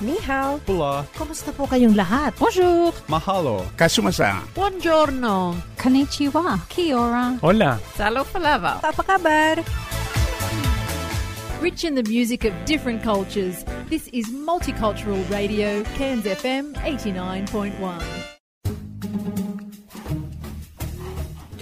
[0.00, 0.60] Ni hao.
[0.68, 1.08] Hola.
[1.16, 2.36] Kumusta po kayong lahat?
[2.36, 2.92] Bonjour.
[3.08, 3.64] Mahalo.
[3.80, 4.44] Kasumasa.
[4.52, 5.56] Buongiorno.
[5.80, 6.60] Konnichiwa.
[6.68, 7.40] Kia ora.
[7.40, 7.80] Hola.
[7.96, 8.84] Salo palava.
[8.84, 9.56] Apa kabar?
[11.64, 18.25] Rich in the music of different cultures, this is Multicultural Radio, Cairns FM 89.1.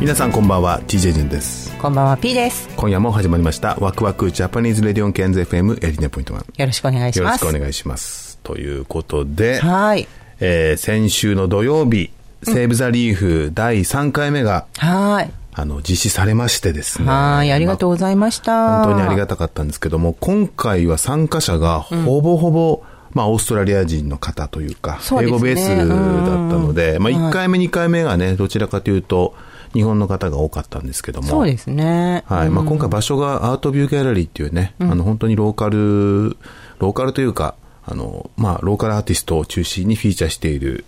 [0.00, 1.76] 皆さんこんばんは TJ ジュンです。
[1.78, 2.68] こんばんは P です。
[2.76, 8.38] 今夜も始まりましたワクワクジャパニーズレディオンケンズ FM89.1 よろしくお願いしよろますしくお願いします。
[8.44, 10.06] ということで、はい。
[10.40, 12.10] えー先週の土曜日
[12.44, 15.30] セーブ・ザ・リーフ第3回目が、はい。
[15.52, 17.08] あの実施されましてですね。
[17.08, 18.84] はいありがとうございました。
[18.84, 25.26] 本当にありがたかったんですけども、今回は参加者がほぼほぼ、まあ、オーストラリア人の方というか、そうね。
[25.26, 29.34] 英語ベースだったので、まあ、1回目、2回目がね、どちらかというと、
[29.74, 31.28] 日本の方が多かったんですけども。
[31.28, 32.24] そうですね。
[32.26, 32.50] はい。
[32.50, 36.36] まあ、今回場所がアートビューギャラリーっていうね、あの、本当にローカル、
[36.78, 40.84] ローカルというか、あの、まあ、ローカルアーティストを中心にフィーチャーしている、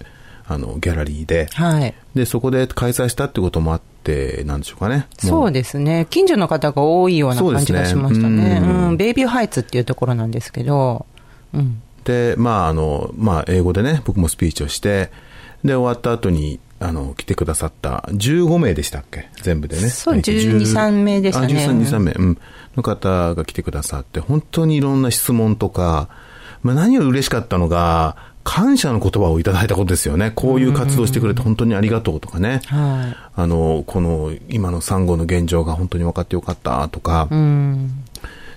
[0.47, 1.95] あの、ギャラリーで、はい。
[2.15, 5.07] で、そこで開催したってこともあって、なんでしょうかね。
[5.23, 6.07] もそうですね。
[6.11, 8.89] 近所の方が多いような感じがしましたそうねん。
[8.89, 8.97] うん。
[8.97, 11.07] ベイビーハイツっていうところなんですけど。
[11.55, 11.81] うん。
[12.05, 15.11] で、まあ、あの、まあ、英語でね、僕もスピーチをして、
[15.65, 19.29] で、終わった後に、あの、来てくださった15名でしたっけ？
[19.43, 19.89] 全部でね。
[19.91, 22.39] そうはい12 3名でしたねあ、13、2、3名、うん。
[22.77, 26.09] の方が来てくださって、本当にいろんな質問とか、
[26.63, 30.33] まあ、何より嬉しかったのが、感謝の言葉をいただいたことですよね。
[30.35, 32.63] こういう活動してくれて本当にありがとうとかね。
[32.67, 38.05] はあの、この、今のサンゴの現状が本当に分かってよかったとか、いうん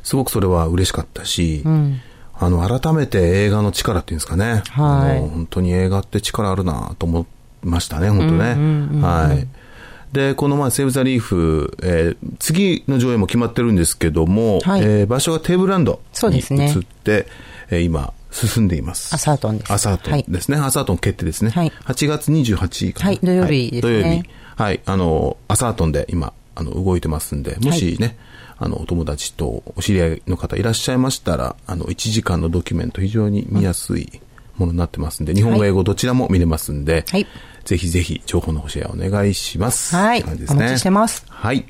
[0.03, 2.00] すごくそれは嬉しかったし、ん
[2.33, 4.45] あの、改めて映画の力っていうんですかね。
[4.45, 7.25] はいあの本当に映画って力あるなと思い
[7.63, 9.01] ましたね、本当ね。
[9.01, 9.47] はい。
[10.13, 17.28] で、このまあ、セーブ・ザ・リーフ、えー次の上映も決まってるんですけども、はいえー場所がテーブルランドに移って、
[17.69, 19.13] えー今、進んでいます。
[19.16, 20.57] アサートンですアサートンですね。
[20.57, 21.51] アサートン決定ですね。
[21.51, 23.06] はい8月28日かな。
[23.07, 24.30] はい土曜日ですね土曜日。
[24.56, 24.81] はい。
[24.85, 28.18] あの、アサートンで今、あの、動いてますんで、もしね、
[28.59, 34.22] あの、お友達とお知り合いの方いらっしゃいましたら、あの、1時間のドキュメント非常に見やすい
[34.57, 37.27] ものになってますんで、日本語、英語どちらも見れますんで、はい。
[37.65, 39.95] ぜひぜひ情報のシェアお願いします。
[39.95, 40.23] はい。
[40.23, 40.59] 感じですね。
[40.59, 41.25] お待ちしてます。
[41.29, 41.65] はい。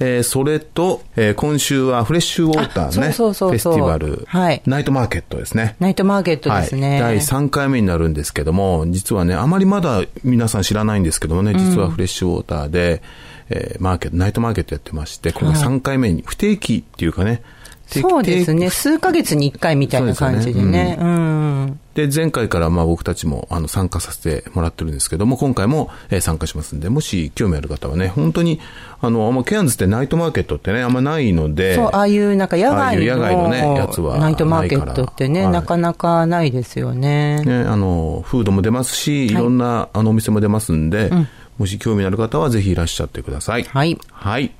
[0.00, 4.62] えーそれと、えー今週はフレッシュウォーターね、あそうそうそうフェスティバル、はい。
[4.66, 5.76] ナイトマーケットですね。
[5.80, 13.02] ナイトマーケットですね、はい、第3回目になるんですけども、実はね、あまりまだ皆さん知らないんですけどもね、実はフレッシュウォーターで、
[13.50, 17.42] えーマーケット、ナイトマーケットやってまして、これ3回目に不定期っていうかね、
[17.88, 28.60] そうですね定数ヶ月に1回みたいな感じでねそううんで、前回からまあ僕たちもあの参加させてもらってるんですけども、今回もえー参加しますんで、もし興味ある方はね、本当に、
[29.00, 37.42] あの、あんまケアンズってナイトマーケットってね、あんまないので、そう、ああいうなんか野ああいう野外のねやつはナイトマーケットってね、ないなかなかないですよね。
[37.42, 41.10] ね、あの、フードも出ますし、いろんな、あのお店も出ますんで、
[41.58, 43.64] もし興味のある方はぜひいらっしゃってください。
[43.64, 43.98] はい。
[44.12, 44.52] はい。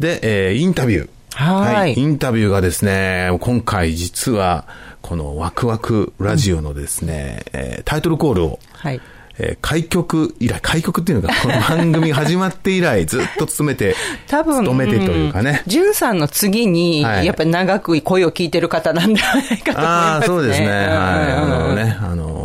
[0.00, 1.08] で、えーインタビュー。
[1.38, 4.64] はいインタビューがですね、今回実は、
[5.02, 9.00] このワクワクラジオのですね、えータイトルコールを、はい。
[9.38, 13.94] えー開局以来、開局っていうのが、この番組が始まって以来、ずっと勤めて、
[14.26, 15.62] 多分、勤めてというかね。
[15.68, 19.84] じゅんさんの次に、はいやっぱり長く声を聞いてる方なんじゃないかと思いますね。
[19.86, 20.66] ああ、そうですね。
[20.66, 20.76] はい。
[20.88, 22.37] あうんのね、あの、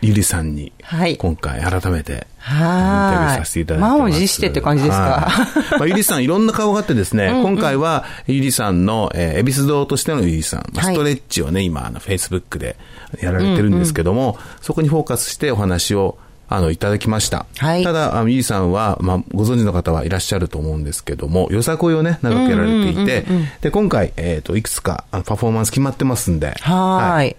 [0.00, 1.16] ゆりさんに、はい。
[1.16, 3.98] 今回改めて、インタビュはいーさせていただいてます。
[3.98, 5.26] 満を持してって感じですか？
[5.28, 5.78] はい。
[5.80, 12.76] まあ、ゆりさんいろんな顔があってですね、 今回はゆりさんの、えー、エビス堂としてのゆりさん、ストレッチをね、今、あの、フェイスブックで
[13.20, 16.16] やられてるんですけども、そこにフォーカスしてお話を、
[16.50, 17.44] あの、いただきました。
[17.58, 17.82] はい。
[17.84, 23.26] ただ、あのゆりさんは、まあ、ご存知の方はいらっしゃると思うんですけども、よさこいをね、長くやられていて、
[23.60, 27.36] で、今回、えっ、と、いくつか、パフォーマンス決まってますんで、はい。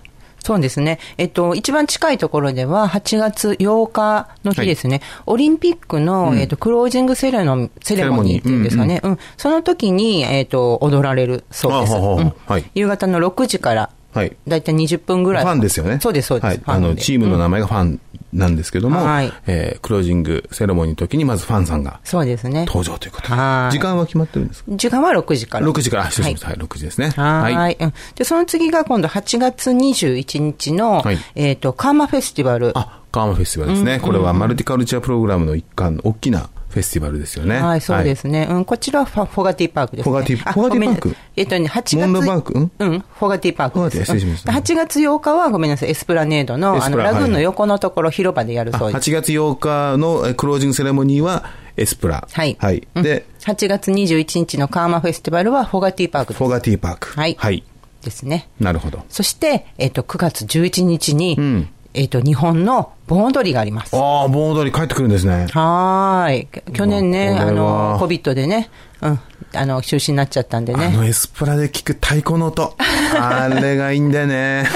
[0.50, 0.98] そうですね。
[1.20, 9.00] えっと、一番近いところでは、8月8日の日ですね、オリンピックの、えっと、クロージングセレモセレモニーっていうんですかね。
[9.04, 11.94] うん、その時に、えっと、踊られるそうです。
[11.94, 12.66] はい。
[12.74, 15.44] 夕方の6時から、はいだいたい20分ぐらい。
[15.44, 16.00] ファンですよね。
[16.02, 16.46] そうです、そうです。
[16.48, 16.62] はい。
[16.66, 18.00] あの、チームの名前がファン
[18.34, 22.66] なんですけども、はいえークロージングセレモニーの時にまずファンさんがそうですね。
[22.66, 24.72] 登場ということではい時間は決まってるんですか？
[24.76, 25.68] 時間は6時から。
[25.68, 26.48] 6時から、あ失礼しました。
[26.50, 27.10] はい、6時ですね。
[27.10, 27.56] はい。
[27.56, 27.78] はい。
[27.80, 27.94] うん。
[28.16, 32.78] で、その次が今度8月21日の、はいえっ、と、カーマフェスティバル。
[32.78, 34.00] あ、カーマフェスティバルですね。
[34.00, 37.60] これはマルティカルチャープログラムの一環、大きなフェスティバルですよね。
[37.60, 38.48] はい、そうですね。
[38.50, 40.12] うん、こちらはフォガティパークですね。
[40.12, 41.16] フォガティあフォガティパーク？
[41.36, 41.98] えっとね、8月。
[41.98, 42.60] モンドバンク？
[42.60, 42.72] ん？
[42.78, 43.80] うん、フォガティパークです。
[43.80, 49.12] フォガティ失礼しましたうん8月8日はごめんなさい、エスプラネードの、あの、ララグーンのはい横のところ、広場でやるあそうです。
[49.12, 51.46] 8月8日のえクロージングセレモニーは
[51.76, 52.28] エスプラ。
[52.32, 52.56] はい。
[52.60, 52.88] はい。
[52.96, 56.38] うんで、8月21日のカーマフェスティバルはフォガティパークです。
[56.38, 57.08] フォガティパーク。
[57.20, 57.64] はいはい。
[58.04, 58.48] ですね。
[58.60, 59.04] なるほど。
[59.10, 61.68] そして、えっと、9月11日に、ん
[62.00, 63.94] えっと、日本の盆踊りがあります。
[63.94, 65.48] ああ、盆踊り帰ってくるんですね。
[65.52, 66.48] はーい。
[66.72, 68.70] 去年ね、あの、コビットでね、
[69.02, 69.20] うん、
[69.54, 70.86] あの、中止になっちゃったんでね。
[70.86, 72.74] あのエスプラで聞く太鼓の音。
[73.20, 74.64] あれがいいんだよね。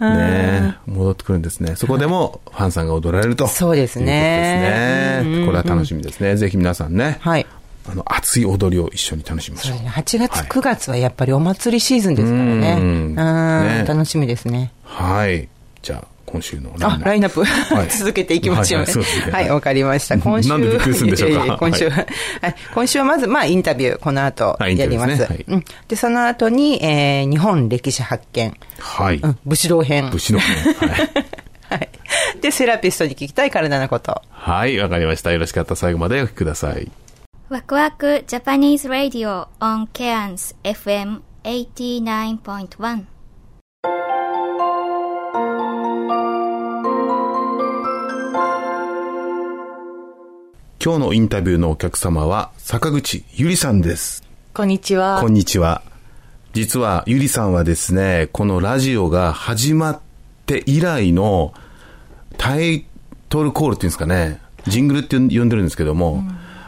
[0.00, 1.74] ねえ戻ってくるんですね。
[1.76, 3.46] そこでもファンさんが踊られると。
[3.46, 5.46] そうですねですね。
[5.46, 6.36] これは楽しみですね。
[6.36, 7.16] ぜひ皆さんね。
[7.20, 7.46] はい。
[7.88, 9.78] あの、熱い踊りを一緒に楽しみましょう。
[9.78, 12.76] 8月、はい9月はやっぱりお祭りシーズンですからね。
[12.78, 13.14] ううんん。
[13.16, 14.72] ね楽しみですね。
[14.84, 15.48] はい。
[15.82, 18.86] じゃあ、今週のラインナッあ、プはい 続けていきましょうね。
[18.86, 20.18] はいはいそうですねはい、わかりました。
[20.18, 20.48] 今週。
[20.48, 22.06] でびっくりするんでしょうかいやいや今週は、はい。
[22.74, 25.22] 今週はまず、まあ、インタビュー、この後、やります。
[25.22, 25.64] はいうん。
[25.86, 28.56] で、その後に、えー、日本歴史発見。
[28.80, 29.18] はい。
[29.18, 30.10] うん、武士道編。
[30.10, 30.56] 武士の編。
[30.74, 30.90] はい。
[31.70, 31.88] はい。
[32.40, 34.20] で、セラピストに聞きたい体のこと。
[34.30, 35.30] はい、わかりました。
[35.30, 36.90] よろしかったら最後までお聞きください。
[37.50, 43.04] ワクワク Japanese Radio on Cairns FM 89.1
[50.82, 54.24] 今日のインタビューのお客様は、坂口ゆりさんです。
[54.54, 55.82] こんにちはこんにちは。
[56.54, 60.00] 実は、ゆりさんはですね、このラジオが始まっ
[60.46, 61.52] て以来の
[62.38, 62.86] タイ
[63.28, 66.24] トルコールっていうんですかね、ジングルって呼んでるんですけども、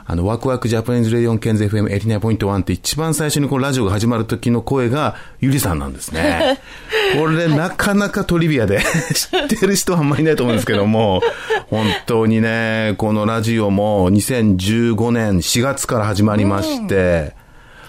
[0.08, 6.60] あの、ワクワク Japanese Radio on ケンズ FM89.1 って一番最初にこのラジオが始まる時の声がゆりさんなんですね。
[7.18, 8.78] これ、なかなかトリビアで
[9.14, 11.22] 知ってる人はあんまりいないと思うんですけども、
[11.70, 17.34] 本当にね、このラジオも2015年4月から始まりまして、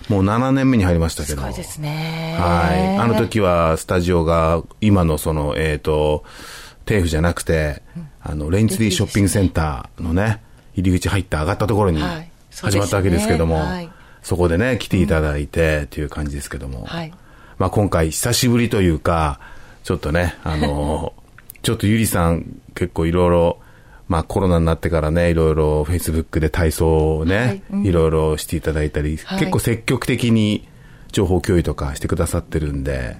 [0.09, 1.41] もう7年目に入りましたけど。
[1.43, 2.35] そうですね。
[2.39, 2.97] はい。
[2.97, 6.23] あの時はスタジオが今のその、えっ、と、
[6.85, 7.83] テーフじゃなくて、
[8.23, 10.41] あの、レインツリーショッピングセンターのね、
[10.77, 12.01] 入り口入って上がったところに
[12.51, 13.89] 始まったわけですけども、はい。
[14.21, 17.13] そこでね、来ていただいてっていう感じですけども、はい。
[17.57, 19.39] まあ今回久しぶりというか、
[19.83, 21.13] ちょっとね、あの、
[21.63, 22.45] ちょっとゆりさん
[22.75, 23.57] 結構いろいろ、
[24.07, 27.91] まあコロナになってからね、いろいろフェイスブックで体操をね、い。
[27.91, 29.39] ろいろしていただいたり、はい。
[29.39, 30.67] 結構積極的に
[31.11, 33.17] 情報共有とかしてくださってるんで、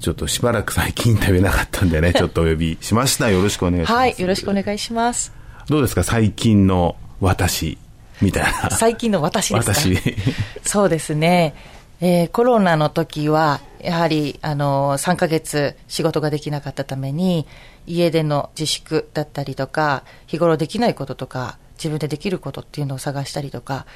[0.00, 3.30] ちょっとしばらく最近インタビューなかったんでね、 ちょっとお呼びしました。
[3.30, 3.92] よろしくお願いします。
[3.94, 5.43] はい、よろしくお願いします。
[5.68, 6.02] どうですか？
[6.02, 7.78] 最近の私、
[8.20, 8.70] みたいな。
[8.70, 9.74] 最近の私ですか？
[9.74, 10.16] 私。
[10.62, 11.54] そうですね。
[12.00, 17.46] えーコロナの時は、やはり、あの、3ヶ月仕事ができなかったために、
[17.86, 23.86] 家での自粛だったりとか、日頃できないこととか、自分でできることっていうのを探したりとか、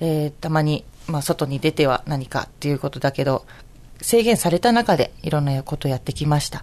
[0.00, 3.44] えーたまに、まあ、外に出ては何かっていうことだけど、
[4.00, 6.62] 制限された中でいろんなことをやってきました。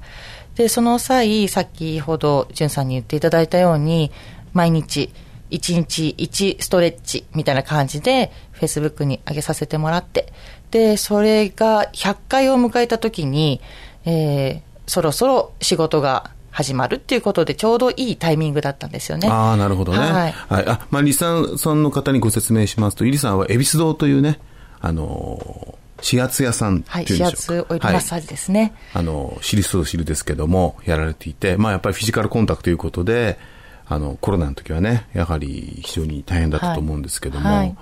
[0.56, 4.12] で、その際、先ほど、じゅんさんに言っていただいたように、
[4.56, 5.12] 毎日、
[5.52, 10.34] 1日1ストレッチみたいな感じで、Facebook に上げさせてもらって、
[10.72, 13.62] で、それが100回を迎えた時に、
[14.06, 19.28] えーそろそろ仕事が始まるっていうことで、ちょうどいいタイミングだったんですよね。
[19.28, 19.98] ああ、なるほどね。
[19.98, 20.34] ははいい。
[20.50, 24.40] あ、まあ、リサさんの方にご説明しますと、イリさんは恵比寿堂というね、
[24.80, 27.54] あのー、指圧屋さんってはいい、うんでしょうか。
[27.54, 28.74] 指圧オイルマッサージですね。
[28.94, 33.38] あの、知る人ぞ知るですけども、やられていて、まあやっぱりフィジカルコンタクトということで、
[33.88, 37.76] あの、コロナの時はね、やはり非常に大変だったと思うんですけども、はい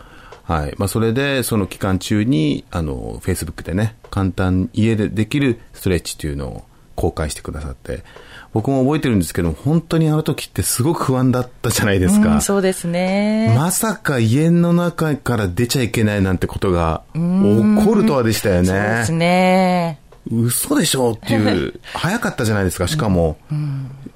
[0.44, 0.74] はい。
[0.78, 6.64] まあそれで、その期間中に、あの、Facebook でね、簡単、家でできるストレッチというのを
[6.96, 8.04] 公開してくださって、
[8.52, 12.36] 僕も覚えてるんですけど、本当にあの時ってすごく不安だったじゃないですか。
[12.36, 13.54] うん、そうですね。
[13.56, 18.68] まさか家の中から出ちゃいけないなんてことが起こるとはでしたよね。
[18.68, 20.00] そうですね。
[20.32, 23.38] 嘘でしょっていう、 早かったじゃないですか、しかも。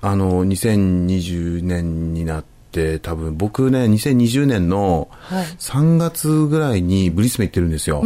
[0.02, 5.46] あの、2020年になって、多分僕ね、2020年のはい。
[5.60, 8.04] 3月ぐらいにブリスベン行ってるんですよ。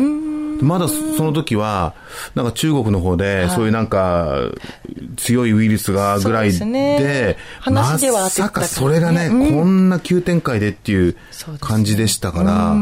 [0.62, 1.96] まだその時は、
[2.36, 4.36] なんか中国の方で、そういうなんか、
[5.18, 11.16] 強いウイルスがぐらいでで、まさかそれがね、こんな急展開でっていう
[11.60, 12.76] 感じでしたから、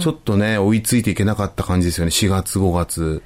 [0.00, 3.22] ちょっとね、追いついていけなかった感じですよね、4月、5月。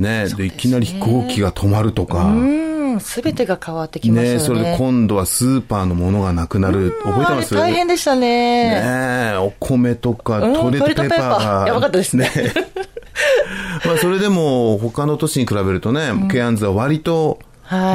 [0.00, 2.24] ね、で、いきなり飛行機が止まるとか。
[2.24, 4.38] うん、すべてが変わってきますよね。
[4.38, 6.92] ねそれで今度はスーパーのものがなくなる。
[7.04, 7.54] 覚えてます？
[7.54, 8.80] 大変でしたね。
[8.80, 11.66] ねお米とかトイレットペーパーが。
[11.66, 12.30] やばかったですね。
[13.84, 17.38] まあそれでも他の都市に比べるとね、ケアンズは割と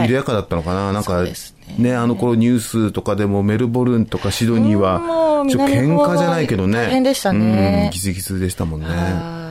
[0.03, 0.93] 緩やかだったのかな。
[0.93, 1.25] なんか
[1.79, 4.99] ね、あの頃ニュースとかでもメルボルンとかシドニーは、
[5.49, 6.77] ちょ喧嘩じゃないけどね。
[6.77, 7.89] 大変でしたね。
[7.91, 9.44] ギスギスでしたもんね。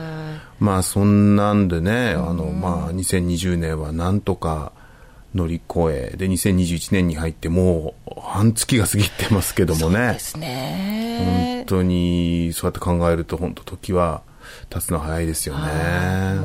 [0.59, 4.71] まあそんなんでね、あの、まあ2020年はなんとか
[5.33, 9.97] 乗り越え、で2021年に入ってもう半月が過ぎてますけどもね。
[9.97, 11.65] そうですね。
[11.65, 14.21] 本当にそうやって考えると本当時は
[14.69, 15.69] 経つの早いですよね。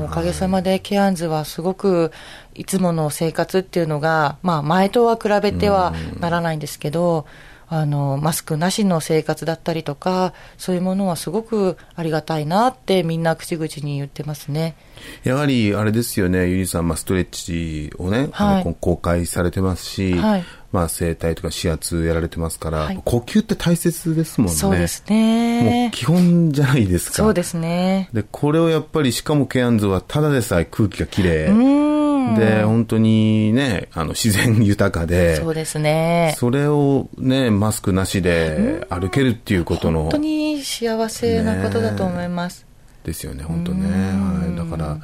[0.04, 2.10] おかげさまでケアンズはすごく
[2.54, 7.26] いつもの生活っていうのが、まあ前とは比べてはならないんですけど、
[7.72, 14.74] あの、マスクなしの生活だったりとか、そういうものはすごくありがたいなってみんな口々に言ってますね。
[15.22, 24.56] やはりあれですよね、ゆりさん、まあ、ストレッチをね、はい、公開されてますし、はい、まあ、整体とか指圧やられてますから、はい、呼吸って大切ですもんね。
[24.56, 25.62] そうですね。
[25.62, 27.16] もう基本じゃないですか。
[27.18, 28.10] そうですね。
[28.12, 32.09] で、これをやっぱり、しかもケアンズはただでさえ空気がきれい。
[32.36, 36.34] で、本当にね、あの、自然豊かで、そうですね。
[36.38, 40.02] それをね、マスクなしで歩けるっていうことの。
[40.02, 42.66] 本当に幸せなことだと思います。
[43.04, 43.88] ですよね、本当ね。
[43.88, 44.56] はい。
[44.56, 44.98] だから、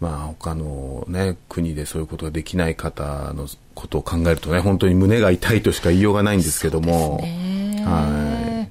[0.00, 7.18] まあ、他のね、国でそういうことができない方のことを考えるとね、本当に胸が痛いとしか言いようがないんですけども。
[7.22, 8.70] ね、は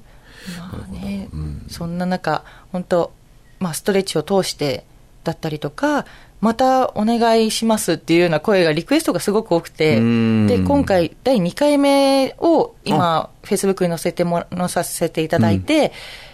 [0.58, 3.12] まあね、うん、そんな中、本当、
[3.60, 4.84] まあ、ストレッチを通して
[5.24, 6.06] だったりとか、
[6.40, 15.92] またお願いしますっていうような声が、リクエストがすごく多くて、で、今回、第2回目を今、フェイスブックに載せても、載させていただいて、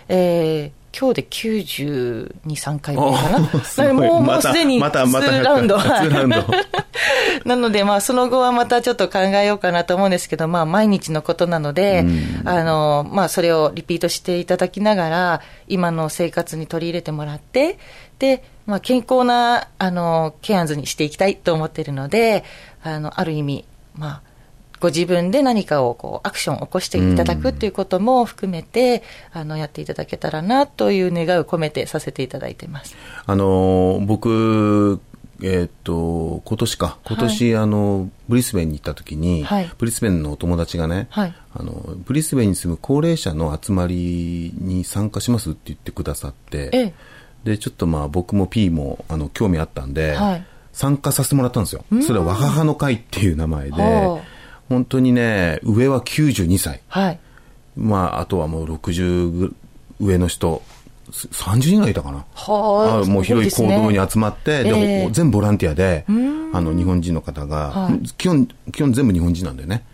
[0.09, 3.39] うん、えー今日で92、3回目かな。
[3.95, 5.79] もう、もうすでに2ラウンド。
[7.45, 12.05] なので、まあ、その後はまたちょっと考えようかなと思うんですけど、まあ、毎日のことなので、
[12.45, 17.79] あの、まあ、それをリピートしていただきながら、今の生活に取り入れてもらって、
[18.19, 22.45] で、まあ、健康な、あの、ケアンズにしていきたいと思っているので、
[22.83, 24.23] あの、ある意味、まあ、
[24.81, 32.97] ご自分で何かをこうアクションを起こしていただくということも含めて、あのやっていただけたらなという願いを込めてさせていただいてます。
[33.27, 34.99] あの僕
[35.43, 46.95] えー、っと今年か、今年、はい、あのブリスベンに行った時に、はい、ブリスベンのお友達がね、はい、あのブリスベンに住む高齢者の集まりに参加しますって言ってくださって、ええ、
[47.45, 50.17] でちょっとまあ僕も P もあの興味あったんで、
[50.73, 51.85] 参加させてもらったんですよ。
[52.03, 54.23] それは若葉の会っていう名前で、
[54.69, 56.81] 本当にね、上は92歳。
[56.89, 57.19] はい。
[57.77, 59.55] まあ、あとはもう60
[60.01, 60.63] 上の人、
[61.11, 62.25] 30人ぐらいいたかな。
[62.35, 63.07] はあ。
[63.07, 66.05] もう広い行動に集まって、で、えー、全部ボランティアで、
[66.53, 69.85] あの、日本人の方が、はい、基本、基本全部日本人なんだよね。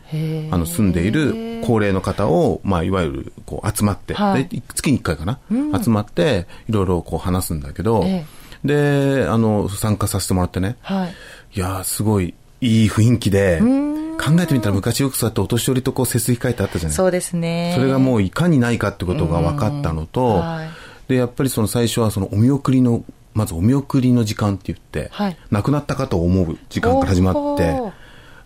[0.50, 10.76] あの、住んでいる高齢の方を、まあ、いわゆる、こう、集まって、はい、月に1回かな、うん、集まって、いろいろこう話すんだけど、えー、で、あの、参加させてもらってね。
[10.82, 11.14] はい。
[11.54, 17.72] いやすごい、いい雰囲気で、考えてみたら昔よくそうやってお年寄りとこう、節水会ってあったじゃないそうですね。
[17.76, 20.68] それがもういかにないかってことが分かったのと、はい、
[21.08, 27.80] で、やっぱりその最初はそのお見送りの、まずお見送りの時間って言って、はい、亡くなった方を思う時間から始まって、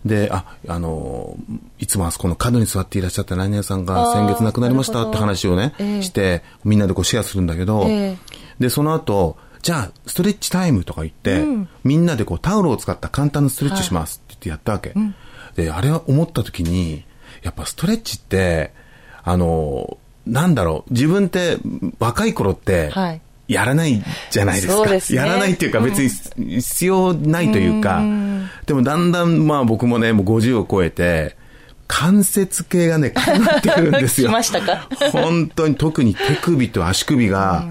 [0.05, 1.37] で、あ、あの、
[1.79, 8.17] いつもあそこの角に座っていらっしゃった何屋さんが先月亡くなりましたって話をね、して、みんなでこうシェアするんだけど、えー、
[8.59, 14.89] で、その後、じゃあ、ストレッチタイムとか言って、うん、みんなでこうタオルを使った簡単なストレッチしますって言ってやったわけ。
[14.89, 15.15] はいうん、
[15.55, 17.05] で、あれは思った時に、
[17.43, 18.73] やっぱストレッチって、
[19.23, 19.99] あの、
[20.31, 21.57] なんだろう、自分って
[21.99, 22.89] 若い頃って、
[23.49, 24.79] やらないじゃないですか。
[24.79, 31.35] はいすね、やらないっていうか別に必要ないというか、うん、でもだんだんまあ僕もね、もう50を超えて、
[31.87, 34.29] 関節系がね、かなってくるんですよ。
[34.31, 34.87] 来ましたか？
[35.11, 37.65] 本当に特に手首と足首が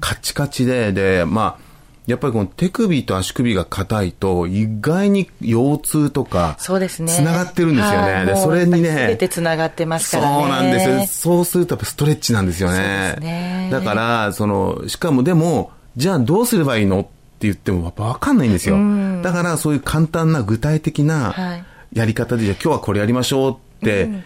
[0.00, 1.67] カチカチで、で、まあ、
[2.08, 7.12] やっぱりこの手首と足首が硬いと、意外に腰痛とか、そうですね。
[7.12, 8.24] つながってるんですよね。
[8.24, 8.88] で、それにね。
[8.88, 10.40] すべてつながってますからね。
[10.40, 13.16] そうなんですそうするとやっぱストレッチなんですよね。
[13.20, 17.10] ねだから、その、しかもでも、じゃあどうすればいいのって
[17.40, 18.78] 言ってもやっぱ分かんないんですよ。
[19.22, 21.62] だからそういう簡単な具体的な
[21.92, 24.24] やり方で、じゃあ今日はこれやりましょうって、うん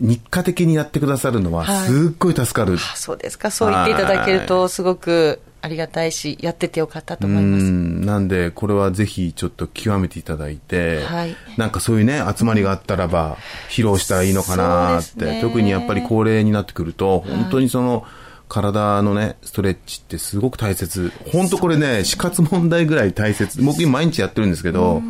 [0.00, 7.70] 日課的にやってくださるのは、すっごい助かる、はい、そうですか、そう言っていただけると、すごくありがたいし、やっててよかったと思います。
[7.70, 13.36] なんで、これはぜひちょっと極めていただいて、はい、なんかそういうね、集まりがあったらば、
[13.70, 18.04] 披露したらいいのかなって、ね、特にやっぱり高齢になってくると、本当にその、
[18.48, 21.12] 体のね、ストレッチってすごく大切。
[21.32, 23.62] 本当これね、死活問題ぐらい大切。
[23.62, 25.00] 僕今毎日やってるんですけど、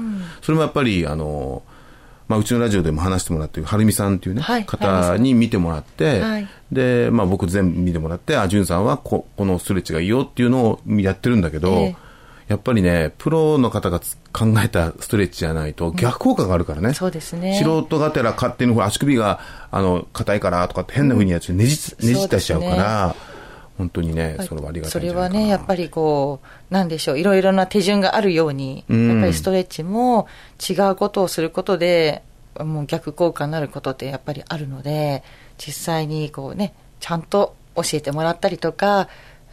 [0.42, 1.62] それもやっぱり、あの、
[2.32, 6.48] まあ、うちのラジオでも話してもらってる、はるみさんっていうね、はい方に見てもらって、はい。
[6.72, 11.96] で、まあ僕全部見てもらって、あ、じゅんさんはここのストレッチがいいよっていうのをやってるんだけど、ええ。
[12.48, 16.94] やっぱりね、プロの方がつ考えたストレッチじゃないと逆効果があるからね。
[16.94, 17.60] そうですね。
[17.62, 23.14] 素人がてら勝手に足首が、あの、硬いからとかって変な風にやってねじ,、ねじったしちゃうから、
[23.76, 25.38] 本当にね、それはありがたそいんじゃないかな。
[25.38, 29.08] れはね、やっぱりこう、なんでしょう、いろいろな手順があるように、うん。
[29.10, 30.26] やっぱりストレッチも
[30.58, 32.22] 違うことをすることで、
[32.58, 35.22] もう逆効果になることってやっぱりあるので、
[35.58, 39.08] 実際にこうね、ちゃんと教えてもらったりとか、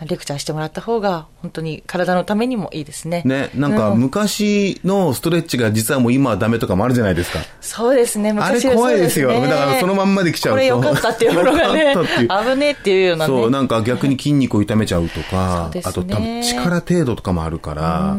[0.06, 3.22] レクチャーしてもらった方が、本当に体のためにもいいですね。
[3.26, 7.40] ね、なんかう昔のストレッチが実はもう今はダメとかもあるじゃないですか。
[7.60, 9.30] そうですね、あれ昔は怖いですよ。
[9.30, 10.56] だからそのまんまで来ちゃうと。
[10.56, 11.96] これ良かったっていうものがね
[12.54, 13.34] 危ねえっていうようなね。
[13.34, 18.18] そう、なんか逆に筋肉を痛めちゃうとか、ねあと多分力程度とかもあるから、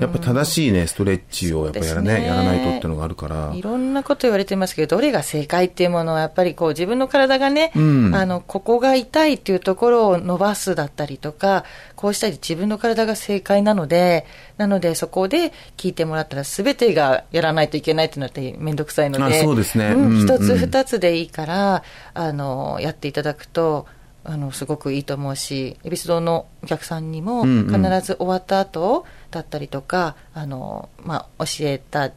[0.00, 3.52] やっぱ正しいね、ストレッチをやっぱやらねやらないとっていうのがあるから。
[3.54, 19.92] いろんなこと言われてますけど、どれが正解っていうものは、やっぱりこう自分の体がね、うんあの、ここが痛いっていうところを伸ばすだったりとか、こうしたり自分の体が正解なので、なのでそこで聞いてもらったら全てがやらないといけないっていうのってめんどくさいので、あそうですね。
[19.92, 21.82] うんうん一つうん二つでいいから、
[22.14, 23.86] あの、やっていただくと、
[24.24, 27.84] あの、すごくいいと思うし、恵比寿堂のお客さんにもうんうん。
[27.84, 32.12] 必ず終わった後だったりとか、あの、まあ、教えた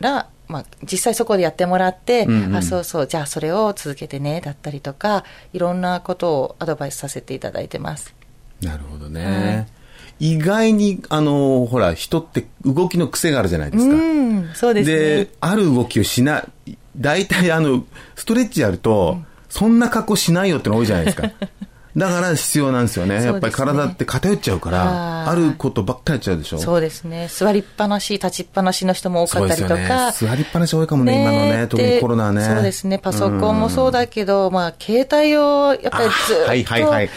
[0.00, 2.56] ら、まあ、実際そこでやってもらって、うんうん。
[2.56, 8.14] あそうそうじゃあそれを続けてねだったりとかいろんなことをアドバイスさせていただいてます
[8.62, 9.68] なるほどね。
[10.20, 13.94] 意外に、あの、ほら、人って動きの癖があるじゃないですか。
[13.94, 14.96] うんそうですね。
[14.96, 17.84] で、ある動きをしない、大体あの、
[18.14, 19.18] ストレッチやると、
[19.48, 21.30] そんな格好しないよっての多いじゃないですか。
[21.96, 23.24] だから必要なんですよね。
[23.24, 25.28] やっぱり体って偏っちゃうから、はい。
[25.30, 26.58] あることばっかりやっちゃうでしょ。
[26.58, 27.28] そうですね。
[27.30, 29.76] 座りっぱなし立ちっぱなしの人も多かったりとか。
[29.76, 30.12] ね。
[30.12, 32.44] 座りっぱなし多いかもね今のね特にでコロナはね。
[32.44, 32.98] そうですね。
[32.98, 37.10] パソコンもそうだけど、まあ携帯をやっぱりずっと、あはいはいはい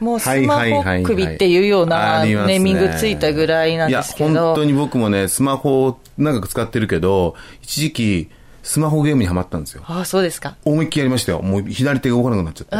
[0.00, 4.30] もうスマホ首っていうようなネーミングついたぐらいなんですけど。
[4.30, 8.30] いや、本当に僕もね、スマホを長く使ってるけど、一時期、
[8.62, 9.82] スマホゲームにはまったんですよ。
[9.86, 10.56] ああそうですか。
[10.64, 11.42] 思いっきりやりましたよ。
[11.42, 12.76] もう左手が動かなくなっちゃって。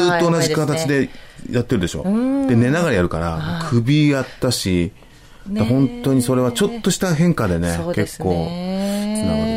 [0.00, 1.10] ずっと同じ形で
[1.50, 2.02] やってるでしょ。
[2.04, 2.10] で
[2.56, 4.92] 寝ながらやるから、首やったし、
[5.46, 9.53] 本当にそれはちょっとした変化でね、結構、つねながる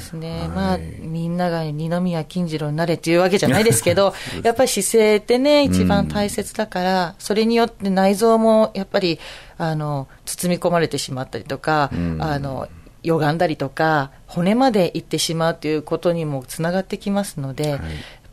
[0.00, 0.48] ですね、はい。
[0.48, 9.20] まあ、みんなが二宮金次郎になれっていうわけじゃないですけど、 やっぱり姿勢ってね、一番大切だから、それによって内臓もやっぱり
[9.58, 12.68] あの包み込まれてしまったりとか、あの
[13.02, 17.80] 歪んだりとか、骨までいってしまうということにもつながってきますので、やっ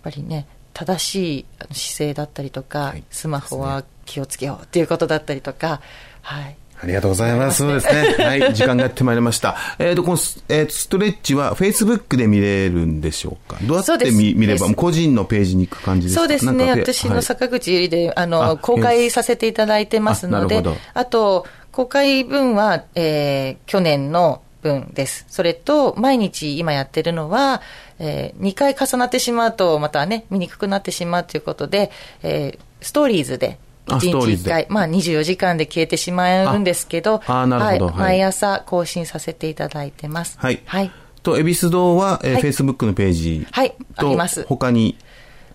[0.03, 3.03] ぱりね、正しい姿勢だったりとか、はい。
[3.09, 5.81] スマホは気をつけようっていうことだったりとか、
[6.21, 6.57] はい。
[6.79, 7.57] ありがとうございます。
[7.57, 8.23] そうですね。
[8.23, 9.55] はい、時間がやってまいりました。
[9.79, 13.57] えっ、と、このス、えーとストレッチは Facebook で見れるんでしょうか？
[13.63, 16.21] どうやって見見れば、個人のページに行く感じですか？
[16.21, 20.63] そうですね、私のはい坂口ゆりで、あのあ公開させていただいてますので、
[20.93, 25.25] あと、公開分は、えー去年の分です。
[25.29, 27.61] それと、毎日今やってるのは、
[27.99, 31.89] え2回重なってしまうと、またね、見にくくなってしまうということで、
[32.21, 34.49] えーストーリーズで、あ1ストーリーズで。
[34.51, 37.85] 日1回、まあ24時間で消えてしまうんですけど、ああなるほど。
[37.87, 38.01] はい、はい。
[38.19, 40.37] 毎朝更新させていただいてます。
[40.39, 40.61] はい。
[40.65, 40.91] はい。
[41.23, 42.41] と、恵比寿堂は、えーはい。
[42.43, 43.75] Facebook のページはい。
[43.95, 44.43] あと、ります。
[44.47, 44.97] 他に、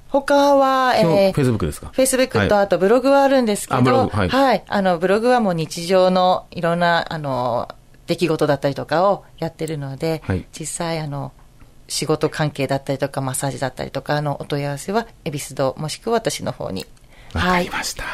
[0.08, 1.90] 他は、えー Facebook ですか？
[1.92, 2.64] フェイスブックとはい。
[2.64, 4.10] あとブログはあるんですけど、あブログ。
[4.10, 4.62] はい。
[4.66, 7.68] あの、ブログはもう日常のいろんな、あの、
[8.06, 10.44] 出来事だったりとかをやってるので、はい。
[10.58, 11.32] 実際、あの、
[11.88, 16.84] 仕事関係だったりとか、マッサージだったりとかのお問い合わせは、恵比寿堂、もしくは私の方に。
[17.32, 18.04] わかりました。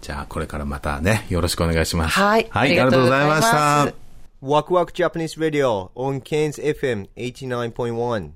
[0.00, 2.18] じゃあ、これからまたね、よろしくお願いします。
[2.18, 4.02] はいはい、ありががとうございとうございまますした。
[4.42, 8.30] Waku Waku Japanese Radio on Cairns FM 89.1.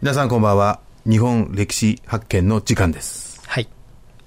[0.00, 0.80] 皆さんこんばんは。
[1.04, 3.42] 日本歴史発見の時間です。
[3.46, 3.68] はい。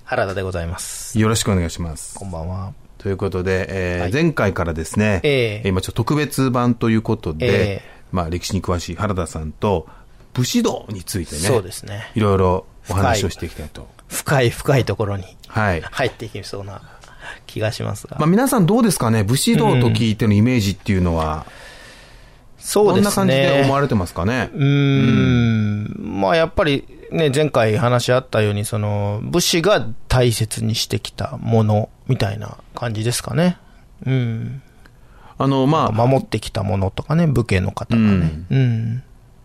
[0.04, 1.18] 原田でございます。
[1.18, 2.14] よろしくお願いします。
[2.20, 2.81] こんばんは。
[3.02, 9.88] ということで、えーはい前回からですね、ええ今ちょっと特別版ということで、ええまあ歴史に詳しい原田さんと
[10.34, 13.88] 武士道についてね、そうですねいろいろお話をしていきたいと。
[14.08, 15.82] 深い深いところにはい。
[15.82, 16.82] 入っていきそうな
[17.48, 18.18] 気がしますが。
[18.20, 19.24] まあ皆さんどうですかね？
[19.24, 21.46] 武士道と聞いてのイメージっていうのは、
[22.60, 22.96] そうですね。
[22.96, 24.52] どんな感じで思われてますかね？
[24.54, 26.20] うーん。
[26.22, 33.58] まあやっぱりね、前回話し合ったように、その、武士が大切にしてきたものみたいな感じですかね。
[34.06, 34.62] うん。
[35.38, 35.92] あの、まあ。
[35.92, 38.44] 守ってきたものとかね、武家の方がね。
[38.50, 39.04] うん。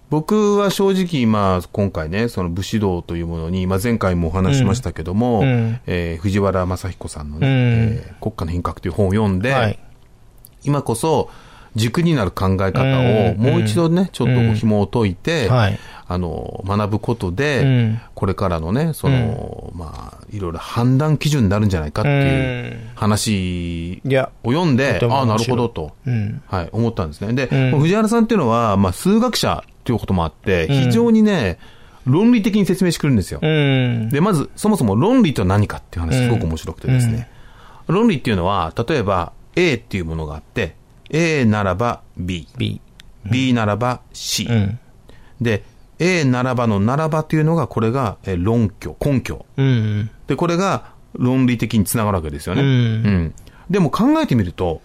[0.09, 9.79] 僕は正直、まあ、今回ね、その武士道というものに、まあ、前回もお話ししましたけども、うんうんえー藤原正彦さんのね、うんえー国家の品格という本を読んで、はい
[10.63, 11.31] 今こそ
[11.77, 24.01] 軸になる考え方をうんもう一度ね、ちょっと紐を解いて、はいあの、学ぶことで、うんこれからのね、その、まあ、いろいろ判断基準になるんじゃないかっていう話
[24.43, 25.93] を読んでああ、なるほどと。
[26.07, 26.43] うん。
[26.47, 27.35] はい、思ったんですね。
[27.35, 31.59] で、うん藤原さんっていうのは、まあ、数学者ということもあって、うん非常にね、
[32.07, 33.41] 論理的に説明してくるんですよ。
[33.43, 34.09] うん。
[34.11, 37.29] で、まず、そもそも論理とは何かっていう話、すごく面白くてですね。
[37.89, 40.77] 論理っていうのは、例えば、A っていうものがあって、
[41.11, 42.49] A ならば B。
[42.57, 42.81] B。
[43.31, 44.47] B ならば C。
[44.49, 44.79] うん。
[45.41, 45.65] で、
[45.99, 49.47] A ならばのならばっていうのが、これがえー論拠、根拠。
[49.57, 50.11] うん。
[50.27, 52.63] で、これが論理的につながるわけですよね。
[52.63, 53.35] うんうん
[53.69, 54.81] でも考えてみると、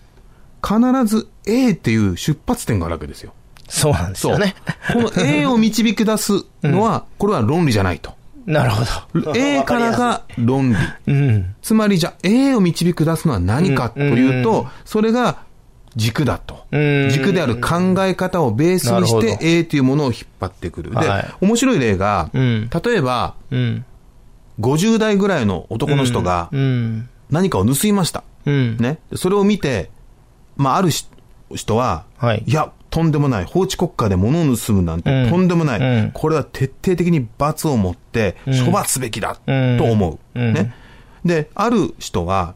[0.68, 3.34] 必ず A っていう出発点があるわけですよ。
[3.68, 4.56] そうなんですよね。
[4.92, 8.14] この A を導き出すのは、これは論理じゃないと。
[8.46, 9.34] なるほど。
[9.36, 10.78] A からが論理。
[11.08, 11.56] うん。
[11.62, 15.44] つまりじゃあ A を導き出すのは何かというと、うんそれが
[15.96, 16.66] 軸だと。
[16.72, 16.78] う
[17.08, 20.92] ん軸である考え方をベースにして A というものを引っ張ってくる。
[20.92, 23.86] ではい、面白い例が、うん例えば、うん。
[24.60, 27.10] 50代ぐらいの男の人がうん。
[27.30, 28.24] 何かを盗みました。
[28.46, 28.78] うん。
[28.78, 29.00] ね。
[29.16, 29.90] それを見て、
[30.58, 31.08] まあ、あるし
[31.56, 33.46] 人は、はいいや、とんでもない。
[33.46, 35.80] 法治国家で物を盗むなんてうんとんでもない。
[35.80, 40.40] うんこれは徹底的に罰を持ってうん処罰すべきだ、うんと思う。
[40.40, 40.74] うんね。
[41.26, 42.56] で、ある人は、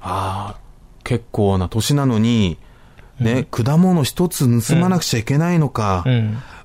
[0.00, 0.60] ああ、
[1.04, 2.58] 結構な年なのに、
[3.22, 6.04] ね、果物一つ盗まなくちゃいけないのか。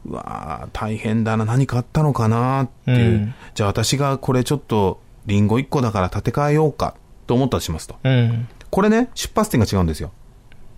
[0.05, 3.11] うわあ大変だな、何かあったのかなっていう。
[3.11, 6.93] うんじゃあ私がこれちょっと、リンゴ一個だから建て替えようか、
[7.25, 7.95] と思ったとしますと。
[8.03, 8.47] うん。
[8.69, 10.11] これね、出発点が違うんですよ。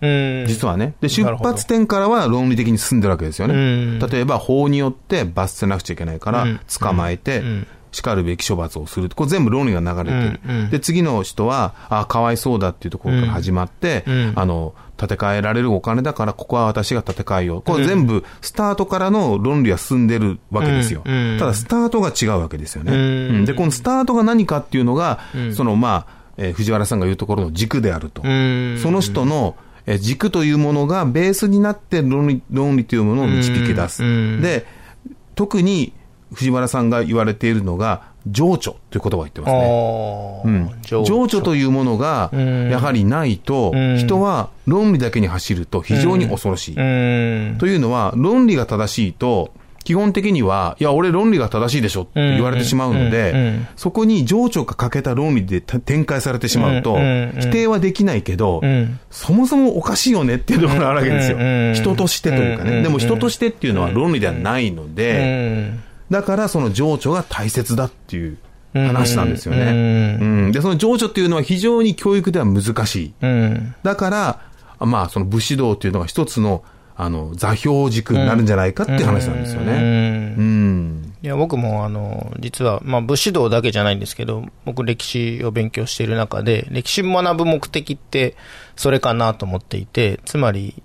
[0.00, 0.44] うん。
[0.46, 0.94] 実はね。
[1.00, 3.54] で、出発点からは論理的に進んでるわけですよね。
[3.54, 9.08] うん例えば、法によって罰せなくちゃいけないからうん、捕まえてうん、叱るべき処罰をする。
[9.14, 10.70] これ全部論理が流れてる。
[10.70, 17.62] で、次の人は、あ、かわいそうだっていうところから始まって、うんあの、建て替えられるお金だから、ここは私が建て替えよう。
[17.62, 21.00] これ全部、スタートからの論理は進んでるわけですよ。
[21.06, 22.92] うんうんただ、スタートが違うわけですよね。
[22.92, 28.20] うんうんで、このスタートが何かっていうのが、うんその、まあ、えー藤原さんが言うところの軸であると。
[28.22, 34.04] うんその人の、えー軸というものがベースになって論理論理というものを導き出す。
[34.04, 34.66] うんで、
[35.34, 35.94] 特に
[36.34, 39.58] 藤原さんが言われているのが、情緒という言葉を言ってますね。
[40.44, 40.70] あうん。
[40.70, 41.04] あ。
[41.04, 42.70] 情緒というものが、うん。
[42.70, 43.98] やはりないと、うん。
[43.98, 46.76] 人は論理だけに走ると非常に恐ろしい。
[46.76, 47.58] うん。
[47.58, 49.52] というのは、論理が正しいと、
[49.84, 56.96] 基本的には、いや、俺論理が正しいでしょって言われてしまうので、そこに情緒が欠けた論理でた展開されてしまうと
[57.40, 61.38] 否定はできないけどうん、そもそもおかしいよねっていうところがあるわけですよ。
[61.74, 62.82] 人としてというかね。
[62.82, 65.82] でも人としてっていうのは論理ではないのうで、ん。
[66.10, 68.38] だからその情緒が大切だっていう
[68.74, 69.62] 話なんですよね。
[69.62, 73.14] うんうんで、その情緒っていうのは非常に教育では難しい。
[73.20, 73.74] うん。
[73.82, 74.40] だから、
[74.86, 76.64] まあ、その武士道っていうのが一つの、
[76.96, 80.34] あの、座標軸になるんじゃないかっていう話なんですよね。
[80.36, 81.14] うん。
[81.22, 88.36] いや、僕も、あの、実は、まあ、武士道だけじゃないんですけど、僕、歴史を勉強している中で、歴史を学ぶ目的って、
[88.76, 90.82] それかなと思っていて、つまり、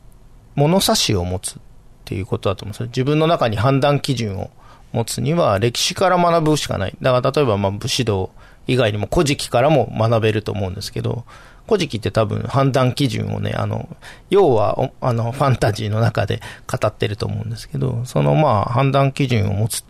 [0.55, 1.57] 物差しを持つっ
[2.05, 2.87] ていうことだと思うんですよ。
[2.87, 4.51] 自分の中に判断基準を
[4.91, 6.95] 持つには、歴史から学ぶしかない。
[7.01, 8.31] だから、例えば、まあ、武士道
[8.67, 11.25] 以外にも、古事記からも学べると思うんですけど、
[11.67, 13.89] 古事記って多分判断基準をね、あの、
[14.29, 19.83] 要は、あの、ファンタジーの中で語ってると思うんですけど、そのまあ、判断基準を持つ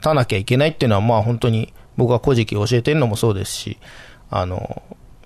[0.00, 3.78] たなきゃいけないっていうのは、まあ本当に僕が古事記を教えてるのもそうですし、
[4.30, 4.82] あの、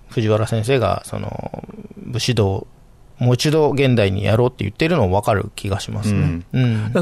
[0.08, 1.64] 藤原先生が、その、
[1.98, 2.66] 武士道
[3.20, 6.42] もう一度現代にやろうって言ってるのもわかる気がしますね。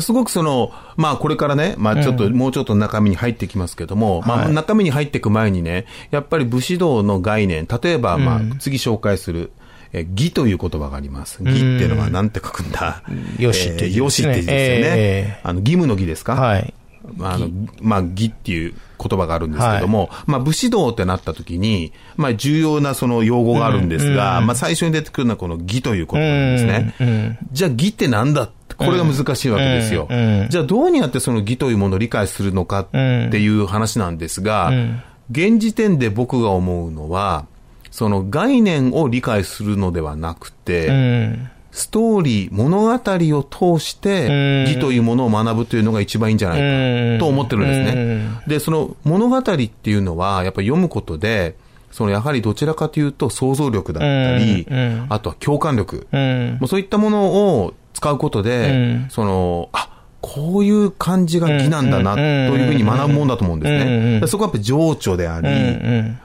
[0.01, 4.53] すごくその、まあこれからね、まあちょっと、うんもうちょっと中身に入ってきますけども、まあはい。
[4.53, 8.53] 中身に入っていく前にね、やっぱり武士道の概念、例えばまうん。
[8.53, 9.53] あ次紹介する、
[9.93, 11.39] え義という言葉があります。
[11.43, 13.03] 義っていうのは何て書くんだ。
[13.39, 15.01] よしってよしって字ですよね。
[15.01, 16.35] えあの、義務の義ですか？
[16.35, 16.75] はい。
[17.21, 17.49] あの、
[17.81, 24.47] まあ、義っていう言葉があるんですけども、まあ、武士道ってなった時に、まあ、重要なその用語があるんですが、うん。
[24.47, 26.95] まあ、最初に出てくるのはこの義という言葉なんですね。
[27.01, 28.51] うんうんじゃあ義ってなんだ？
[28.77, 30.07] これが難しいわけですよ。
[30.09, 35.03] うんうんじゃあどうにやってその義というものを理解するのかっていう話なんですが、うん。
[35.31, 37.47] 現時点で僕が思うのは、
[37.91, 48.29] その概念を理解するのではなくて、うんストーリー、物語を通して、義というものを学ぶというのが一番いいんじゃないかと思ってるんですね。
[48.47, 51.57] で、その物語っていうのは、やっぱり読むことで、
[51.93, 54.67] そのやはりどちらかというと想像力だったり、
[55.09, 59.89] あとは共感力、もうそういったものを使うことで、その、あ、
[60.21, 64.21] こういう感じが義なんだな、というふうに学ぶもんだと思うんですね。
[64.21, 65.49] でそこはやっぱり情緒であり、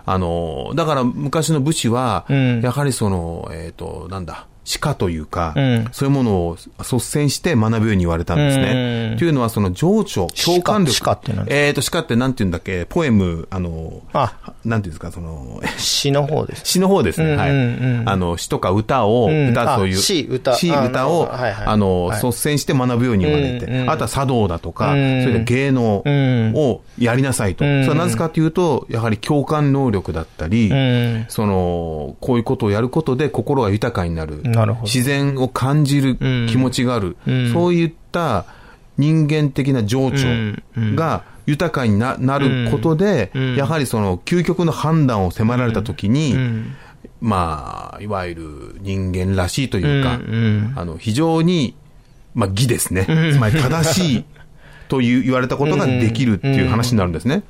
[0.06, 4.48] あの、だから昔の武士は、やはりその、えっ、と、なんだ、
[4.80, 5.54] 鹿というか、
[5.92, 9.16] そういうものを率先して学ぶように言われたんですね。
[9.20, 11.02] というのは、その情緒、共感力。
[11.02, 14.02] 鹿って何えっ、と、鹿ってなんて言うんだっけ、ポエム、あの、
[14.66, 16.62] なんていうんですか、その、 詩の方です。
[16.66, 17.36] 詩の方ですね。
[17.36, 17.52] はい。
[17.52, 18.00] うんうん。
[18.02, 19.50] うんあの、詩とか歌を、うん。
[19.50, 20.56] 歌という、あ詩歌。
[20.56, 21.44] 詩、あ歌を、なるほど。
[21.44, 21.66] はいはい。
[21.66, 25.24] あの、はい率先して学ぶように言われて、うんうんあとは茶道だとか、うん。
[25.24, 26.04] それで芸能
[26.56, 27.66] をやりなさいと。
[27.66, 27.84] うん。
[27.84, 31.26] それはなぜかというと、やはり共感能力だったり、うん。
[31.28, 34.42] その、こういうことをやることで心が豊かになる。
[34.84, 36.18] 自然を感じる
[36.50, 37.18] 気持ちがある。
[37.28, 37.54] うん。
[37.54, 38.46] そういった
[38.98, 40.56] 人間的な情緒
[40.96, 43.56] が豊かにななることで、うん。
[43.56, 46.36] やはりその究極の判断を迫られたときに、
[47.22, 50.74] まあ、いわゆる人間らしいというか、うん。
[50.76, 51.76] あの、非常に、
[52.36, 53.06] まあ、義ですね。
[53.08, 53.32] うん。
[53.34, 54.26] つまり正しい
[54.90, 57.44] という言われたことができるっていう話になるんですね。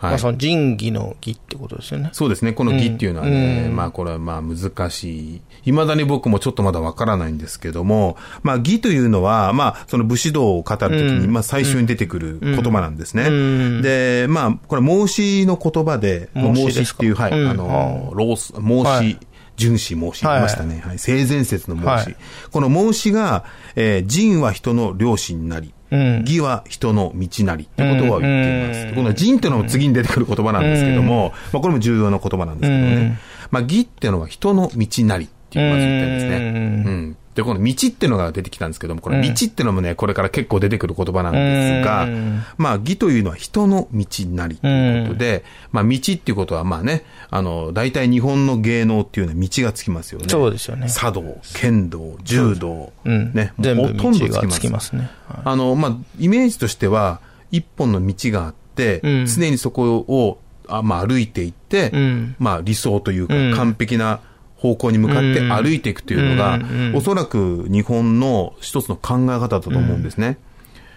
[0.00, 2.10] まあ、その仁義の義ってことですよね。
[2.12, 2.52] そうですね。
[2.52, 5.42] この義っていうのはね、うんまあこれはまあ難しい。
[5.64, 13.24] 未だに僕もちょっとまだわからないんですけども、まあ義というのは、まあその武士道を語るときに、うんまあ最初に出てくる言葉なんですね。
[13.24, 19.18] うんで、まあこれ孟子の言葉で、孟子っていう、はい、うんあの、老子、孟子、はい
[19.56, 20.80] 荀子、孟子、はいいましたね。
[20.86, 20.98] はい。
[21.00, 21.88] 性善説の孟子。
[21.88, 22.16] はい
[22.52, 28.86] この孟子が、えー仁は人の良心になり、うん義は人の道なりってことを言っています。
[28.88, 32.94] うんこの仁っていうのも次に出てくる言葉なんですけども、まあこれも重要な言葉なんですけどね。
[32.94, 33.18] うん
[33.50, 36.36] まあ義っていうのは人の道なりっていうまず言ってるんですね。
[36.36, 37.16] うん。
[37.38, 42.42] で、この道っていうのが出てきたんですけども、この道っていうのもね、これから結構出てくる言葉なんですが、うん。
[42.56, 50.26] まあ義というのは人の道なりということで、まあ道っていうことはまあね、あの、大体日本の芸能っていうのは道がつきますよね。
[50.28, 50.90] そうですよね。
[50.90, 51.22] 茶道、
[51.54, 53.32] 剣道、柔道、うん。
[53.32, 55.08] ね、ほとんどつきますね。
[55.44, 57.20] あの、まあ、イメージとしては、
[57.52, 59.26] 一本の道があって、うん。
[59.26, 62.36] 常にそこを、あまあ、歩いていって、うん。
[62.40, 63.54] まあ、理想というか、うん。
[63.54, 64.18] 完璧な
[64.58, 66.58] 方向に向かってうん歩いていくというのが、
[66.94, 70.38] おそらく日本の一つの考え方だと思うんですね。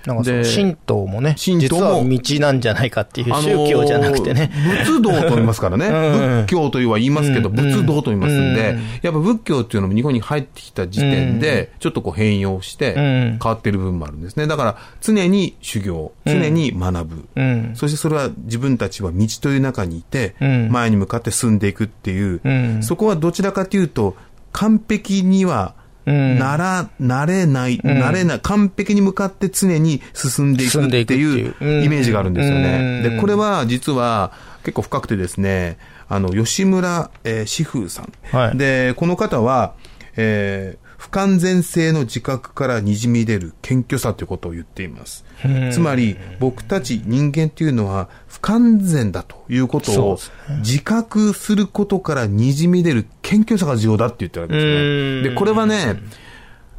[0.05, 2.03] なんか神道もね、神道も。
[2.03, 4.51] 実は道なんじゃないかっていう宗教じゃなくてね。
[4.53, 5.87] あのー仏道と言いますからね。
[5.89, 6.41] うん。
[6.41, 7.55] 仏教とは言いますけど、うん。
[7.55, 8.81] 仏道と言いますんで、うん。
[9.01, 13.39] やっぱ仏教っていうのも日本に入ってきた時点で、ちょっとこう変容して、うん。
[13.41, 14.47] 変わってる部分もあるんですね。
[14.47, 17.25] だから、常に修行、常に学ぶ。
[17.35, 17.71] うん。
[17.75, 20.69] そしてそれは自分たちは道という中にいて、うん。
[20.71, 22.79] 前に向かって進んでいくっていう、うん。
[22.81, 24.15] そこはどちらかというと、
[24.51, 33.01] 完璧には、うんなら、なれない、うんなれない、完璧に向かって常に進んでいくっていうイメージがあるんですよね。
[33.03, 34.31] うんで、これは実は
[34.63, 35.77] 結構深くてですね、
[36.09, 38.13] あの、吉村、えー、志風さん。
[38.31, 39.73] はいで、この方は、
[40.17, 45.30] えー不完全性の自覚から滲み出る謙虚さということを言っていますうん。
[45.71, 50.19] つまり、僕たち人間っていうのは不完全だということを
[50.59, 55.23] 自覚することから滲み出る謙虚さが重要だって言ってるわけですうん。
[55.23, 55.29] ね。
[55.29, 56.01] で、これはね、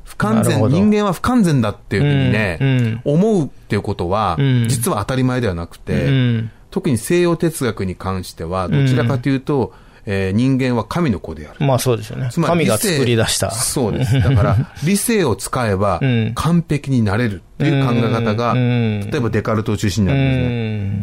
[0.05, 3.01] 不完全、人間は不完全だっていうふうにね、うん。
[3.05, 4.66] 思うっていうことは、うん。
[4.68, 6.51] 実は当たり前ではなくて、うん。
[6.70, 9.72] 特に西洋哲学に関しては、どちらかというと、
[10.06, 11.64] えー人間は神の子である。
[11.64, 12.28] まあそうですよね。
[12.32, 13.50] つまり神が作り出した。
[13.50, 14.20] そうです。
[14.20, 20.38] だから、 理性を使えばうん完璧になれるっていう考え方が、うん例えばデカルトを中心になるんです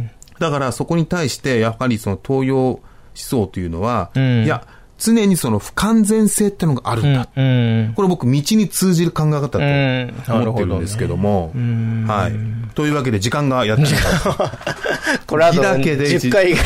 [0.04, 0.14] ね。
[0.40, 2.82] だからそこに対して、やはりその東洋思
[3.16, 4.64] 想というのは、うんいや、
[5.00, 7.28] 常にその不完全性ってのがあるんだ。
[7.36, 10.14] うんこれ僕、道に通じる考え方とうん。
[10.28, 11.52] 思ってるんですけども、
[12.08, 12.76] はい。
[12.76, 14.60] というわけで時間がやってきた。
[15.26, 16.58] これあと日だけで10回ぐ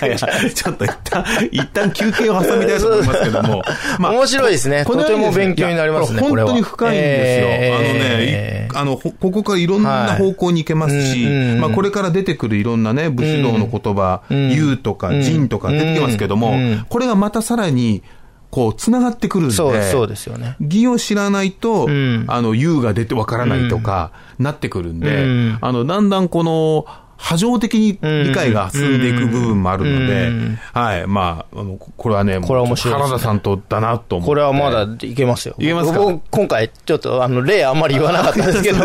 [0.00, 0.18] らい。
[0.54, 3.62] ちょっと一旦、一旦休憩を挟みたいと思いますけども。
[3.98, 4.84] 面白いですね。
[4.84, 7.48] とても勉強になりますね本当に深いんですよ。
[7.50, 7.74] えー。
[7.74, 15.22] あのね、いあの、ほここからいろんな方向に行けますし、はいうんまあこれから出てくるいろんなね、武士道の言葉、うん言うとか、うん。
[15.22, 18.02] 仁とか出てきますけども、うんこれがまたさらに、
[18.50, 19.54] こう、繋がってくるんで。
[19.54, 20.56] そうそうですよね。
[20.60, 22.24] 義を知らないと、ん。
[22.28, 25.58] あの、優が出てわからないとか、なってくるんで、うん。
[25.60, 26.86] あの、だんだんこの、
[27.16, 30.58] 波状的に理解が進んでいく部分もあるので、うん。
[30.72, 33.00] はい、まあ、あの、これはね、これは面白いね。
[33.00, 34.28] 原田さんとだなと思って。
[34.28, 35.54] これはまだいけますよ。
[35.56, 36.00] いけますか？
[36.00, 38.84] 僕今回、ちょっと、あの、例あんまり言わなかったんですけど。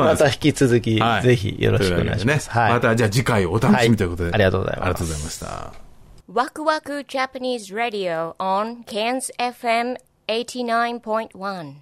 [0.00, 1.22] また引き続き、はい。
[1.22, 2.48] ぜひよろしくお願いします。
[2.48, 2.54] ね。
[2.54, 4.34] また、じゃあ次回お楽しみということで、はい。
[4.36, 4.86] ありがとうございます。
[4.86, 5.83] ありがとうございました。
[6.26, 11.74] Waku Waku Japanese Radio on Cairns FM 89.1.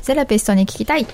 [0.00, 1.06] セラピストに聞きたい。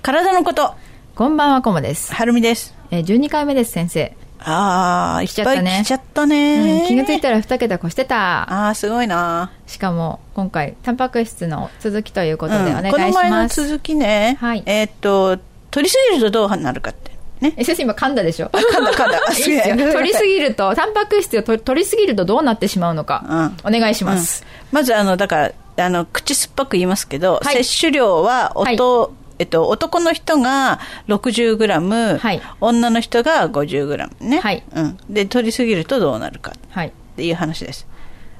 [0.00, 0.74] 体のこと。
[1.14, 2.14] こんばんは、こもです。
[2.14, 2.74] はるみです。
[2.90, 4.16] えー、12回目です、先生。
[4.40, 5.82] ああ、来ちゃったね。
[5.84, 8.42] 来ちゃったね、うん、気がついたら2桁越してた。
[8.52, 9.50] ああ、すごいな。
[9.66, 12.86] しかも、今回、タンパク質の続きということでお願いします。
[12.86, 14.36] うん、この前の続きね。
[14.40, 14.62] はい。
[14.66, 15.38] えー、っと、
[15.70, 17.16] 取りすぎるとどうなるかって。
[17.40, 18.48] ね、え先生今噛んだでしょ？
[18.48, 19.20] 噛んだ噛んだ
[19.92, 34.62] 取りすぎるとタンパク質を取りすぎるとどうなってしまうのか、うん、お願いします、うん、まずあのだからあの口酸っぱく言いますけど、はい、摂取量は音、はいえっと、男の人が 60g、はい、女の人が 50g ね、はい。
[34.74, 36.52] うん、で取りすぎるとどうなるか。
[36.52, 37.86] っていう話です、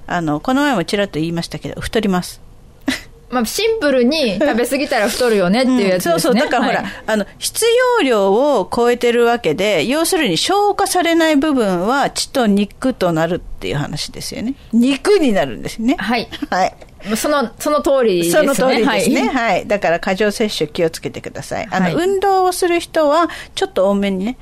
[0.06, 2.42] あのこの前もちらっと言いましたけど太ります。
[3.30, 7.64] まあ、シンプルに食べ過ぎたら太るよねっていうやつですね、うん、そうそう、だからほら、はい、あの、必
[7.98, 14.54] 要量を超えてるわけで、要するに消化されない部分は血と肉となるっていう話ですよね。
[14.72, 15.96] 肉になるんですね。
[15.98, 16.28] はい。
[16.50, 16.74] はい。
[17.14, 18.54] その、その通りですね。
[18.54, 19.28] その通りですね。
[19.28, 19.54] はい。
[19.54, 21.68] はい、だから過剰摂取気をつけてください。
[21.70, 24.38] あの、はい、運動をする人は、ちょっと多めにね、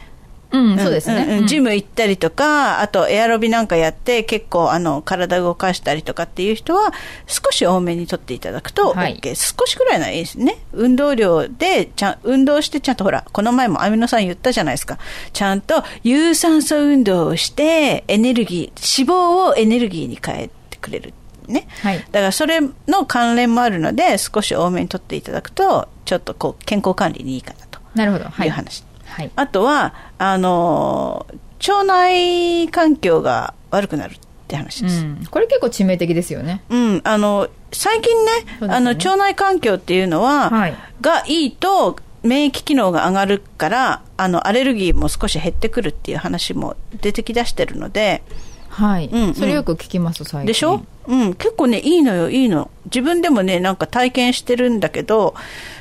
[0.55, 6.93] うん、そうですね、ジム行ったりとか、あとエアロビなんかやって、結構あの体動かしたりとかっていう人は、
[7.27, 10.59] 少し多めにとっていただくと OK、はい、少しくらいならいいですね。
[10.73, 14.99] 運動量でちゃん、運動してちゃんとほら、この前もアミノさん言ったじゃないですか。
[15.33, 21.15] ちゃんと有酸素運動をして、エネルギー、脂肪をエネルギーに変えてくれる。
[21.49, 27.81] ね、はい、だからそれの関連もあるので少し多めにとっていただくとちょっとこう健康管理にいいかなと。
[27.95, 28.49] なるほど、い。
[28.49, 31.27] う話、はい、あとはあの
[31.61, 36.63] 腸内環境が悪くなるって話です、うん、これ結構致命的ですよね。
[36.69, 38.33] うん、あの最近ね、
[38.67, 48.23] ね、あの腸内環境っていうのは、はい、がいいと免疫機能が上がるからあのアレルギーも少し減ってくるっていう話も出てきだしてるので。
[48.69, 50.47] はい、うん、それよく聞きます最近。
[50.47, 50.85] でしょ？
[51.07, 52.71] うん、結構ね、いいのよ、いいの。
[52.87, 55.35] 自分でもね、なんか体験してるんだけど、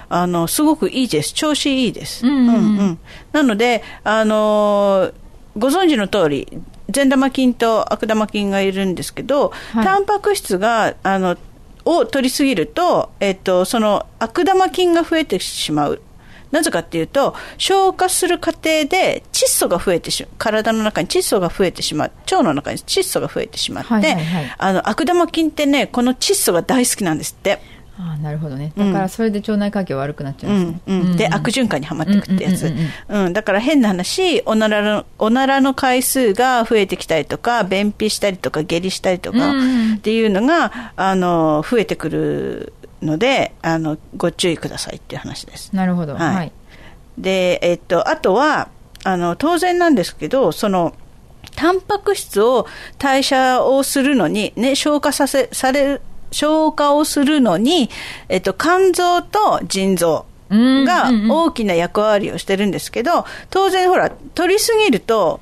[0.10, 1.34] あの、すごくいいです。
[1.34, 2.26] 調子いいです。
[2.26, 3.00] うん、うん、うん。
[3.32, 5.14] なので、あのー、
[5.58, 6.48] ご存知の通り、
[6.90, 11.38] 善玉菌と悪玉菌がいるんですけど、はい、タンパク質が、あの、
[11.86, 16.02] を取りすぎると、えっと、その悪玉菌が増えてしまう。
[16.54, 27.60] なぜかっていうと、消化する過程で窒素が増えてしまう、体の中に窒素が増えてしまう、腸の中に窒素が増えてしまって、はいはいはい、あの、悪玉菌ってね、この窒素が大好きなんですって。
[27.98, 28.72] あなるほどね。
[28.76, 30.80] だからそれで腸内環境悪くなっちゃうんですね。
[30.88, 32.72] うんうん、で、悪循環にはまっていくってやつ。
[33.08, 39.38] うん、だから変な話、おならの、おならの回数が増えてきたりとか、便秘したりとか、下痢したりとか
[39.96, 45.76] っていうのが、あの、増えてくるので、あの、ご注意くださいっていう話です。
[45.76, 46.16] なるほど。
[46.16, 46.36] はい。
[46.36, 46.52] はい、
[47.18, 48.70] で、えっと、あとは、
[49.04, 50.94] あの、当然なんですけど、その、
[51.56, 57.90] タンパク質を代謝をするのに、ね、消化させ、される、消化をするのに、
[58.30, 65.40] えっと、肝臓と腎臓が大きな役割をしてるんですけど、当然ほら、取りすぎると、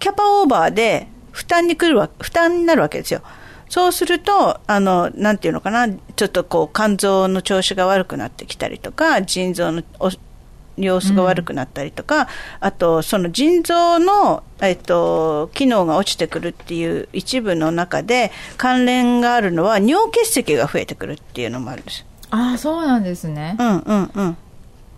[0.00, 3.20] キャパオーバーで負担に来るわ、負担になるわけですよ。
[3.68, 5.86] そうすると、あの、なんていうのかな、
[6.18, 9.84] ちょっとこう、肝臓の調子が悪くなってきたりとか、腎臓の
[10.76, 12.26] 様子が悪くなったりとか、うん、
[12.58, 22.04] あと、その腎臓の、えっと、機能が落ちてくるっていう一部の中で、関連があるのは、尿結石が増えてくるっていうのもあるんです。
[22.30, 23.56] ああ、そうなんですね。
[23.56, 24.36] うんうんうん。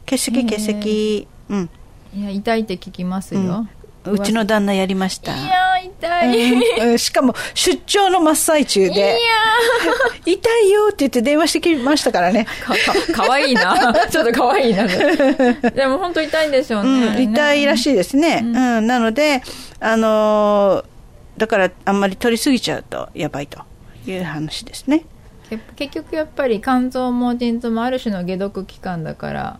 [0.06, 1.70] 結石、結石、うん。
[2.14, 3.40] いや、痛いって聞きますよ。
[3.40, 3.68] うん
[4.06, 5.36] うちの旦那やりました。
[5.36, 8.94] いや痛い、うん、しかも、出張の真っ最中で。
[8.94, 9.14] いや
[10.24, 12.46] 痛いよって言って電話してきましたからね。
[13.12, 13.94] か、わいいな。
[14.10, 14.86] ちょっとかわいいな。
[14.86, 17.06] でも本当痛いんでしょうね。
[17.06, 18.40] うん、痛いらしいですね。
[18.42, 19.42] うん、うん、なので、
[19.80, 23.60] あのー、だからあんまり取りすぎちゃうとやばいと
[24.06, 25.04] いう話ですね。
[25.76, 29.58] 結局やっぱり肝臓も腎臓もある種の解毒器官だから、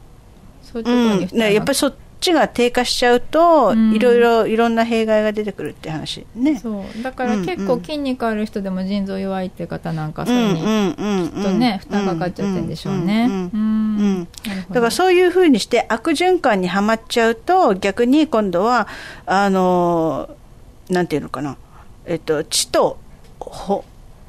[0.62, 6.58] そういうところに、うん、ね、やっぱりそちが低下しちゃうと、いろいろいろんな弊害が出てくるって話ね。
[6.58, 7.02] そう。
[7.02, 13.50] だから結構筋肉ある人でも腎臓弱いって方なんかそれにきっとね負担かかっちゃってるんでしょうね。
[14.68, 18.86] だからそういうふうにして悪循環にはまっちゃうと逆に今度は
[19.26, 20.30] あの
[20.88, 21.56] なんていうのかな。
[22.06, 22.98] えっと血と
[23.38, 23.84] ほ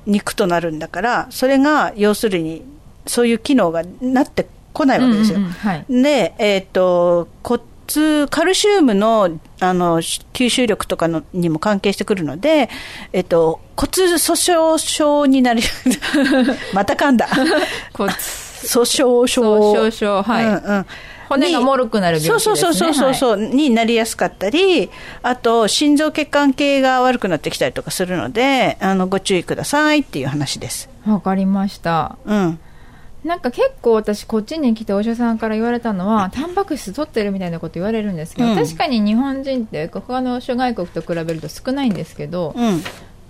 [0.06, 2.64] 肉となるんだからそれが要するに
[3.06, 5.40] そういう機能がなってこないわけですよ。
[5.40, 7.28] はい、で、えっ、ー、と
[7.88, 12.70] 骨カルシウムのあの吸収力とかのにも関係してくるので、
[13.14, 15.62] えっと、骨粗しょう症になり、
[16.74, 17.28] また噛んだ。
[17.94, 18.12] 骨
[18.68, 19.92] 粗しょう症。
[19.92, 20.46] 症、はい。
[20.46, 20.86] うんうん
[21.32, 22.26] 骨が脆くなるね。
[22.26, 24.90] そうそうそうそうそう、になりやすかったり、
[25.24, 30.90] あと、心臓血管系が悪くなってきたりとかするので、あの、ご注意くださいっていう話です。
[31.08, 32.18] わかりました。
[32.26, 32.60] うん。
[33.24, 42.82] なんか結構私こっちに来てお医者さんから言われたのは、タンパク質取ってるみたいなこと言われるんですけど、うん確かに日本人って他の諸外国と比べると少ないんですけど、うん。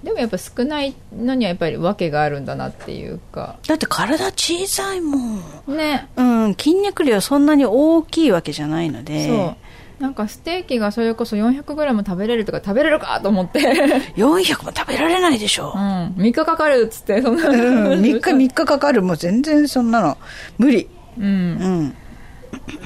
[0.03, 3.57] でもやっぱ少ないのにはやっぱり訳があるんだなっていうか。
[3.67, 5.43] だって体小さいもん。
[5.67, 6.07] ね。
[6.15, 9.27] うん、筋肉量そんなに大きいわけじゃないので。
[9.27, 9.55] そう。
[10.01, 13.59] なんかステーキがそれこそ 400g 食べれるとか食べれるかと思って。
[14.17, 15.73] 400も食べられないでしょ。
[15.75, 16.15] うん。
[16.17, 17.49] 3日かかるっつって、そんな。
[17.49, 19.03] うん、3日3日かかる。
[19.03, 20.17] もう全然そんなの
[20.57, 20.89] 無理。
[21.17, 21.25] うん。
[21.25, 21.95] うん。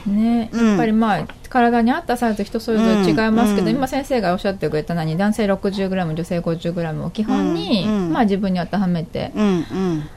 [0.05, 0.67] ね、うん。
[0.69, 3.75] やっぱりまあ体に合ったサイズ人それぞれ違いますけど、うん。
[3.75, 8.13] 今先生がおっしゃってくれたのに男性 60g 女性 50g を基本に、うんうん。
[8.13, 10.09] まあ、自分に当てはめてうんうん。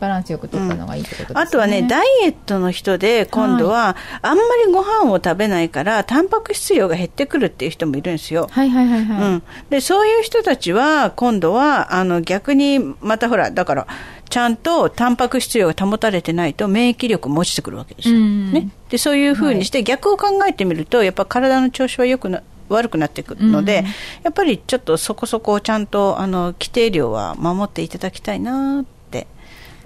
[0.00, 8.48] バランスよく取ったのがいいってことですね、あとはね、ダイエットの人で、今度は、あんまりご飯を食べないから、タンパク質量が減ってくるっていう人もいるんですよ。
[8.50, 13.86] はいはいはいはい、うん、でそういう人たちは、今度はあの逆にまたほら、だから、
[14.28, 18.16] ちゃんとタンパク質量が保たれてないと免疫力も落ちてくるわけですよ。
[18.16, 23.84] うんね、でそういうふうにして、逆を考えてみると、やっぱ体の調子はよくな悪くなってくるので、うん
[24.24, 29.26] やっぱりちょっとそこそこちゃんとあの規定量は守っていただきたいなって。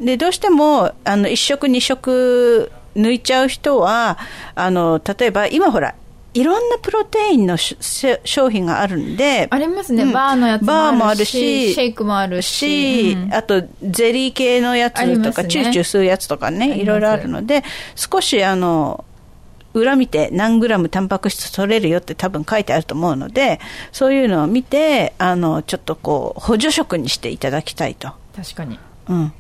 [0.01, 4.19] でどうしてもあの1食、2食抜いちゃう人は
[4.55, 5.95] あの例えば今ほら
[6.35, 9.49] いろんなプロテインのしし商品があるんで。
[9.51, 17.63] ありますね、うんバーのやつもバーもああるしるし、シェイクもあるし、し、うんあとゼリー系のやつとか、ねチューチュー吸うやつとかね、いろいろあるので、
[17.95, 19.05] 少しあの、
[19.75, 23.61] 裏見て何グラムタンパク質取れるよって多分書いてあると思うので、
[23.91, 28.13] そういうのを見て、あの、ちょっとこう、補助食にしていただきたいと。
[28.37, 28.79] 確かに
[29.09, 29.33] うん。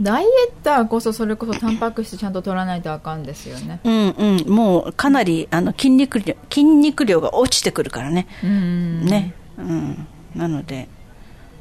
[0.00, 0.28] ダイエッ
[0.62, 3.80] ターこそそれこそタンパク質ちゃんと取らないとあかんですよね。
[3.84, 4.48] うんうん。
[4.48, 8.26] もうかなり、あの、筋肉量、筋肉量が落ちてくるからね。
[8.44, 9.04] うん。
[9.04, 9.34] ね。
[9.58, 10.06] うん。
[10.34, 10.88] なので、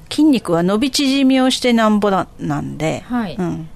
[0.10, 3.36] 筋肉は伸び縮みをしてなんぼだなんで、はい。
[3.38, 3.70] うん、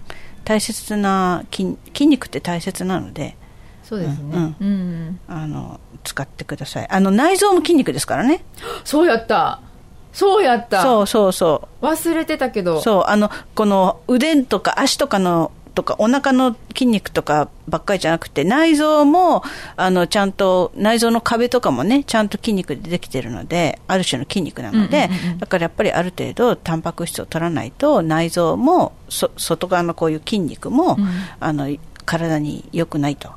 [0.44, 3.36] 大切な筋筋肉って大切なので
[3.84, 4.36] そうですね。
[4.36, 4.56] うん。
[4.60, 5.20] うん。
[5.28, 6.88] あの使ってください。
[6.90, 8.44] あの内臓も筋肉ですからね。
[8.84, 9.62] そうやった
[10.14, 10.82] そうやった。
[10.82, 12.80] そうそうそ忘れてたけど。
[12.80, 19.42] うそうあのこの腕とか足とかのとかお腹の筋肉とかばっかりじゃなくて内臓も
[19.78, 25.10] あのちゃんと内臓の壁とかもねちゃんと筋肉でできてるのである種の筋肉なので、
[25.40, 31.08] だからやっぱりある程度タンパク質を取らないと内臓もそ外側のこういう筋肉も、うん。
[31.40, 31.70] あの
[32.06, 33.32] 体に良くないと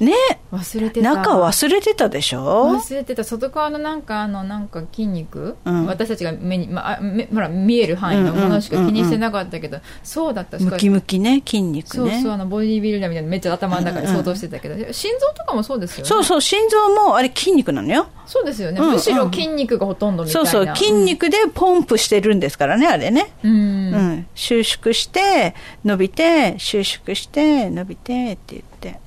[0.00, 0.14] ね。
[0.52, 1.14] 忘れてた。
[1.14, 2.72] 中忘れてたでしょ？
[2.74, 3.24] 忘れてた。
[3.24, 5.86] 外側のなんかあのなんか筋肉、うん。
[5.86, 10.58] 私たちが目に、まあ、あ目ほら見える範囲のものしか気にしてなかったけど、そうだった。
[10.58, 16.08] しムキムキね筋肉そうねそうあのボディービルダーみたいなめっちゃ頭の中で想像してたけど、心臓とかもそうですよね。
[16.08, 18.08] そうそう心臓もあれ筋肉なのよ。
[18.26, 18.92] そうですよね、うん。
[18.92, 20.50] むしろ筋肉がほとんどみたいな。
[20.50, 23.32] そうそう筋肉でポンプしてるんですからねあれね。
[23.44, 29.00] うん、うん、収縮して伸びて収縮して伸びてって言って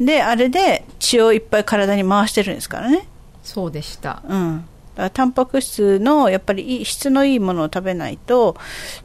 [0.00, 3.06] であれで血をいっぱい体に回してるんですからね。
[3.42, 4.22] そうでした。
[4.28, 4.64] うん。
[4.94, 8.56] だからタンパク質のやっぱりいい質のいいものを食べないと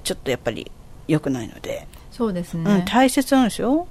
[0.04, 0.72] ちょっとやっぱり
[1.08, 3.88] 良くないので、そうですね、うん、大切なんですよ、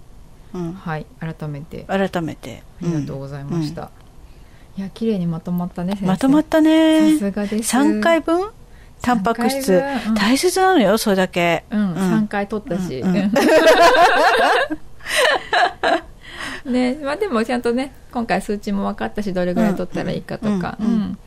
[0.54, 1.84] うん、はい改めて。
[1.84, 2.62] 改めて。
[2.82, 3.90] ありがとうございました、
[4.78, 7.12] いや綺麗にまとまったねまとまったね。
[7.12, 7.76] さすがです。
[7.76, 8.50] 3回分？
[9.02, 9.82] タンパク質。
[10.08, 11.64] うん大切なのよそれだけ。
[11.70, 11.96] うん、うん。
[11.96, 13.32] 3回取ったし、うんうん
[16.70, 21.18] ねまあでもちゃんとね今回数値も分かったしどれぐらい取ったらいいかとか、うんうんうん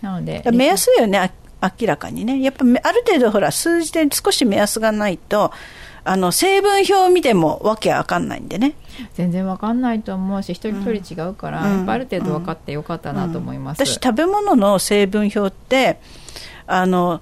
[0.00, 1.30] なので目安よねあ
[1.78, 2.40] 明らかにね。
[2.40, 5.52] やっぱめある程度ほら数字で少し目安がないと
[6.04, 8.74] あの成分表を見てもわけわかんないんでね。
[9.14, 11.76] 全然分かんないと思うし一人一人違うから、うん。
[11.78, 16.00] やっぱある程度分かってよかったなと思います、私食べ物の成分表って
[16.66, 17.20] あの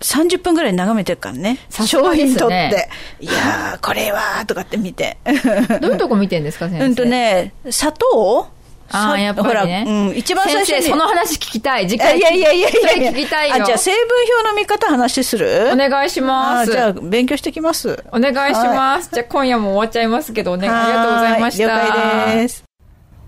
[0.00, 1.58] 30分ぐらい眺めてるからね。
[1.68, 2.48] さすが商品取って。
[2.48, 2.88] ね
[3.20, 5.18] いやーこれはとかって見て。
[5.80, 6.84] どういうとこ見てんですか先生？
[6.84, 8.48] うんとね砂糖？
[8.90, 9.50] さあーやっぱりね。
[9.50, 11.86] ほら、うん、一番最初に先生その話聞きたい。
[11.86, 12.90] 次い回やいやいやいやいや。
[12.90, 14.00] それ聞きたいよあじゃあ成分
[14.38, 15.70] 表の見方話する？
[15.72, 16.70] お願いします。
[16.70, 18.02] あじゃあ勉強してきます。
[18.12, 20.68] お願いします、じゃあ今夜も終わっちゃいますけどね。
[20.68, 21.64] ありがとうございました。
[21.64, 22.64] 了解です。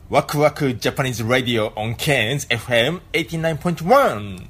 [0.09, 4.47] ワクワクジャパニーズラディオ on Cairns FM 89.1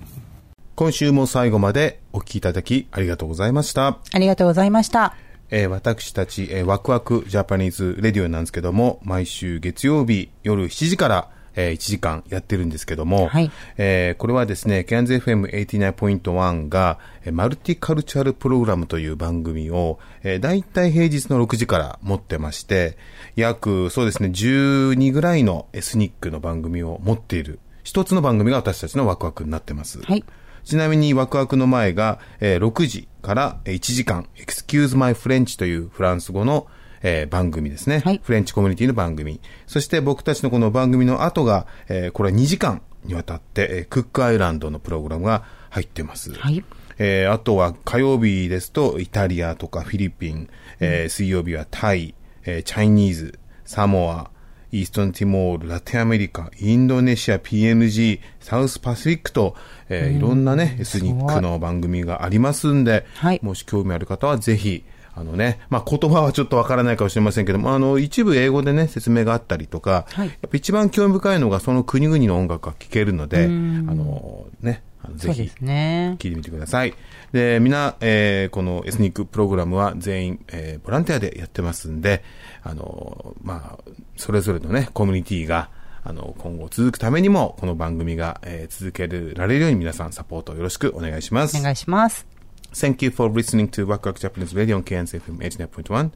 [0.74, 3.98] 今週も最後までお聞きいただきありがとうございました。
[4.12, 5.14] ありがとうございました。
[5.50, 22.96] えー私たち、えーワクワクジャパニーズレディオなんですけども、毎週月曜日夜7時からえー1時間やってるんですけども、はいえーこれはですね、キャンズ FM89.1 が、えーマルティカルチャルプログラムという番組を、えー、大体平日の6時から持ってまして、
[23.36, 30.00] 約、そうですね、12ぐらいのエスニックの番組を持っている、一つの番組が私たちのワクワクになってます。
[30.02, 30.24] はい。
[30.64, 36.66] ちなみにワクワクの前が、えー6時からえー1時間、Excuse My French というフランス語の、
[37.02, 39.40] えー番組ですね、フレンチコミュニティの番組。
[39.66, 46.32] そして僕たちのこの番組の後が、えーこれは2時間にわたって、えークックアイランドのプログラムが入ってます。
[46.34, 46.64] はい。
[46.98, 50.48] えーあとは火曜日ですとイタリアとかフィリピン、
[50.80, 54.30] えー水曜日はタイ、えーチャイニーズ、サモア、
[54.72, 59.56] イーストンティモール、ラテンアメリカ、インドネシア、PNG、サウスパシフィックと、
[59.88, 63.04] えーうんいろんなね、エスニックの番組がありますんで、
[63.42, 74.82] もし興味ある方はぜひ、あのね、まあ、言葉はちょっとわからないかもしれませんけども、あの、一部英語でね、説明があったりとか、やっぱ一番興味深いのがその国々の音楽が聴けるので、あうんの、ね、
[75.16, 76.16] ぜひね。
[76.18, 76.94] 聞いてみてください。
[77.32, 82.22] で、みんな、えーこのエスニックプログラムは全員、えーボランティアでやってますんで、
[82.62, 85.70] あの、まあ、それぞれのね、コミュニティが、
[86.02, 91.58] あの、今後続くためにも、この番組が、えー続けられるように皆さんサポートよろしくお願いします。
[91.58, 92.26] お願いします。
[92.72, 96.10] Thank you for listening to Waku Waku Japanese Radio on KNZFM 89.1.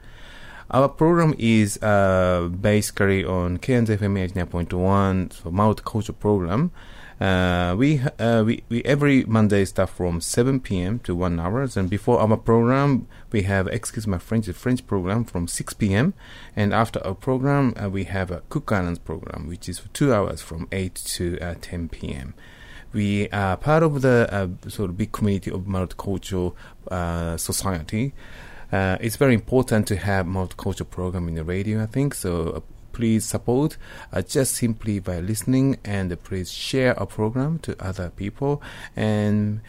[0.71, 6.71] Our program is uh, basically on KNZFM 89.1, so multicultural program.
[7.21, 10.99] Uh, we, uh, we we every Monday start from 7 p.m.
[11.01, 15.25] to 1 hours, and before our program we have excuse my French the French program
[15.25, 16.15] from 6 p.m.
[16.57, 20.13] and after our program uh, we have a Cook Islands program which is for two
[20.13, 22.35] hours from 8 to uh, 10 p.m
[22.95, 26.55] we are part of the uh, sort of big community of multicultural
[26.91, 28.15] uh, society.
[28.73, 32.15] Uh, it's very important to have multicultural program in the radio, I think.
[32.15, 32.63] So
[32.95, 33.77] please support
[34.13, 38.63] uh, just simply by listening and please share our program to other people
[38.97, 39.61] and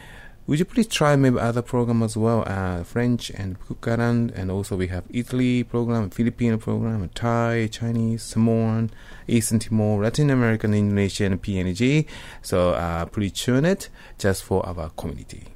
[0.46, 4.76] would you please try maybe other program as well, uh, French and Kukaran, and also
[4.76, 8.90] we have Italy program, Filipino program, Thai, Chinese, Samoan,
[9.26, 12.06] Eastern Timor, Latin American, Indonesian, PNG.
[12.42, 15.55] So uh, please tune it just for our community.